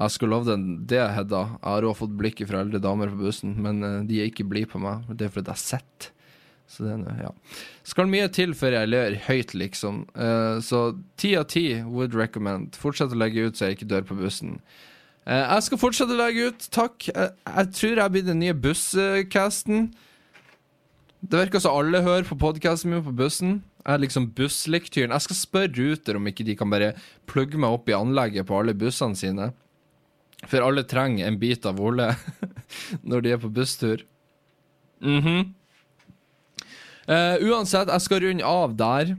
[0.00, 1.42] Jeg skulle love deg det, Hedda.
[1.60, 4.48] Jeg har òg fått blikk fra eldre damer på bussen, men uh, de er ikke
[4.48, 5.04] blide på meg.
[5.12, 6.08] Det er fordi jeg sett.
[6.70, 7.32] Så det, ja.
[7.82, 10.04] Skal mye til før jeg ler høyt, liksom.
[10.14, 12.78] Uh, så ti av ti would recommend.
[12.78, 14.60] Fortsett å legge ut så jeg ikke dør på bussen.
[15.26, 17.08] Uh, jeg skal fortsette å legge ut, takk.
[17.10, 19.90] Uh, jeg tror jeg blir den nye busscasten.
[21.20, 23.58] Det virker som alle hører på podkasten min på bussen.
[23.82, 25.12] Jeg er liksom busslektyren.
[25.16, 26.94] Jeg skal spørre Ruter om ikke de kan bare
[27.28, 29.50] plugge meg opp i anlegget på alle bussene sine.
[30.46, 32.12] For alle trenger en bit av Ole
[33.10, 34.06] når de er på busstur.
[35.00, 35.48] Mm -hmm.
[37.10, 39.16] Uh, uansett, jeg skal runde av der.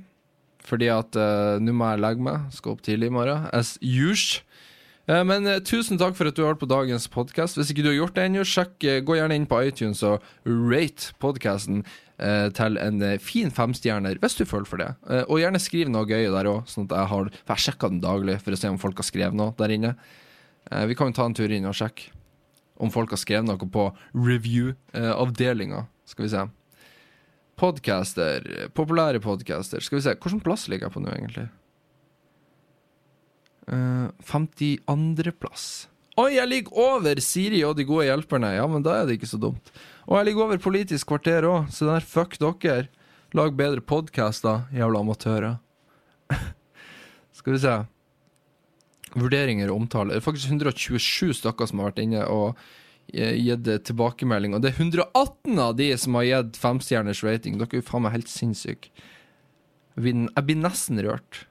[0.64, 2.46] Fordi at uh, nå må jeg legge meg.
[2.56, 3.50] Skal opp tidlig i morgen.
[3.52, 4.46] As usual.
[5.10, 7.58] Uh, Men tusen takk for at du har hørt på dagens podkast.
[7.60, 11.12] Hvis ikke du har gjort det ennå, sjekk, gå gjerne inn på iTunes og rate
[11.20, 11.84] podkasten
[12.54, 14.92] til en fin femstjerner, hvis du føler for det.
[15.26, 18.04] Og gjerne skriv noe gøy der òg, sånn at jeg har For jeg sjekker den
[18.04, 19.96] daglig for å se om folk har skrevet noe der inne.
[20.86, 22.14] Vi kan jo ta en tur inn og sjekke
[22.78, 25.88] om folk har skrevet noe på review-avdelinga.
[26.14, 26.46] Skal vi se.
[27.62, 29.84] Podcaster, populære podcaster.
[29.86, 31.44] Skal vi se, hvilken plass ligger jeg på nå, egentlig?
[33.70, 35.68] Uh, 52.-plass.
[36.18, 38.50] Oi, jeg ligger over Siri og de gode hjelperne.
[38.58, 39.70] Ja, men da er det ikke så dumt.
[40.10, 42.90] Og jeg ligger over Politisk kvarter òg, så der fuck dere.
[43.38, 45.56] Lag bedre podcaster, jævla amatører.
[47.38, 47.78] Skal vi se.
[49.14, 50.16] Vurderinger og omtale.
[50.16, 52.81] Det er faktisk 127 stykker som har vært inne og eh,
[53.12, 54.56] gitt tilbakemelding.
[54.56, 57.60] Og det er 118 av de som har gitt femstjerners rating.
[57.60, 58.92] Dere er jo faen meg helt sinnssyke.
[60.00, 61.46] Jeg blir nesten rørt.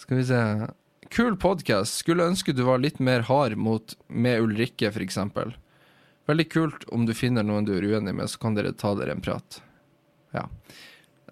[0.00, 0.42] Skal vi se
[1.10, 1.96] Kul podkast.
[2.04, 5.18] Skulle ønske du var litt mer hard mot med Ulrikke, f.eks.
[6.30, 9.16] Veldig kult om du finner noen du er uenig med, så kan dere ta dere
[9.16, 9.58] en prat.
[10.36, 10.44] Ja.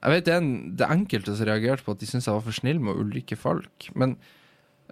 [0.03, 2.47] Jeg vet det er, en, det enkelte som reagerte på at de syntes jeg var
[2.49, 3.87] for snill med Ulrikke Falk.
[3.99, 4.17] Men,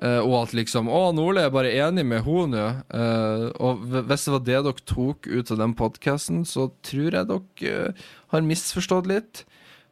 [0.03, 2.67] eh, og at liksom Å, Nordli er bare enig med henne.
[2.91, 7.31] Uh, og hvis det var det dere tok ut av den podkasten, så tror jeg
[7.33, 9.45] dere uh, har misforstått litt.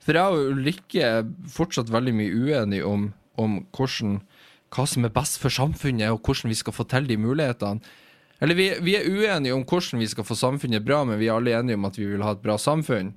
[0.04, 4.18] For jeg og Ulrikke er fortsatt veldig mye uenige om, om hvordan,
[4.74, 7.94] hva som er best for samfunnet, og hvordan vi skal få til de mulighetene.
[8.42, 11.38] Eller vi, vi er uenige om hvordan vi skal få samfunnet bra, men vi er
[11.38, 13.14] alle enige om at vi vil ha et bra samfunn.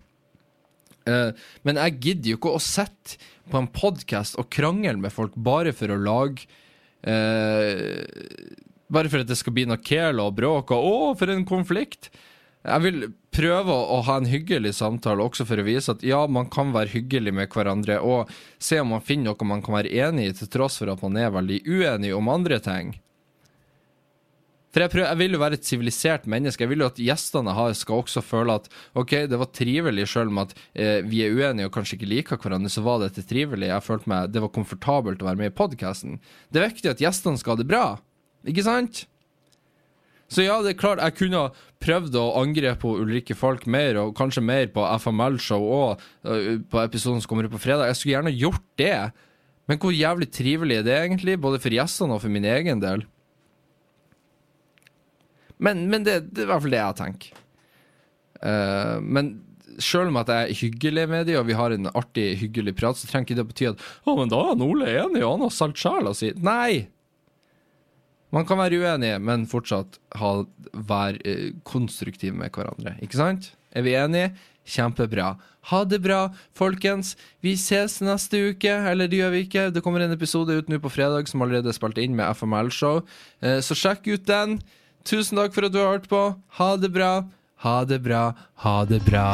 [1.08, 1.32] Eh,
[1.68, 3.18] men jeg gidder jo ikke å sitte
[3.52, 6.48] på en podkast og krangle med folk bare for å lage
[7.04, 8.06] eh,
[8.88, 12.08] Bare for at det skal bli noe kæl og bråk og 'å, for en konflikt'.
[12.68, 16.50] Jeg vil prøve å ha en hyggelig samtale, også for å vise at ja, man
[16.52, 20.28] kan være hyggelig med hverandre, og se om man finner noe man kan være enig
[20.28, 22.96] i, til tross for at man er veldig uenig om andre ting.
[24.78, 26.62] For jeg, prøver, jeg vil jo være et sivilisert menneske.
[26.62, 28.68] Jeg vil jo at gjestene har, skal også føle at
[29.02, 32.38] ok, det var trivelig, selv om at eh, vi er uenige og kanskje ikke liker
[32.44, 33.72] hverandre, så var dette trivelig.
[33.72, 36.20] Jeg følte meg, Det var komfortabelt å være med i podkasten.
[36.54, 37.82] Det er viktig at gjestene skal ha det bra,
[38.46, 39.08] ikke sant?
[40.30, 41.44] Så ja, det er klart, jeg kunne
[41.82, 46.86] prøvd å angripe på Ulrikke Falk mer, og kanskje mer på FML-show og øh, på
[46.86, 47.90] episoden som kommer ut på fredag.
[47.90, 48.96] Jeg skulle gjerne gjort det,
[49.66, 53.10] men hvor jævlig trivelig er det egentlig, både for gjestene og for min egen del?
[55.64, 57.44] Men, men det, det er i hvert fall det jeg tenker.
[58.38, 59.36] Uh, men
[59.82, 62.98] selv om at jeg er hyggelig med de, og vi har en artig, hyggelig prat,
[62.98, 65.46] så trenger ikke det å bety at Å, men da er Ole enig, og han
[65.48, 66.32] har solgt sjela si.
[66.42, 66.88] Nei!
[68.34, 70.32] Man kan være uenige, men fortsatt ha,
[70.74, 72.98] være eh, konstruktiv med hverandre.
[73.04, 73.54] Ikke sant?
[73.72, 74.34] Er vi enige?
[74.68, 75.38] Kjempebra.
[75.70, 76.26] Ha det bra,
[76.58, 77.14] folkens.
[77.44, 78.74] Vi ses neste uke.
[78.92, 79.70] Eller det gjør vi ikke.
[79.72, 83.00] Det kommer en episode ut nå på fredag som allerede er spilt inn med FML-show.
[83.40, 84.58] Eh, så sjekk ut den.
[85.08, 86.22] Tusen takk for at du har hørt på.
[86.60, 87.12] Ha det bra.
[87.64, 88.34] Ha det bra.
[88.66, 89.28] Ha det bra.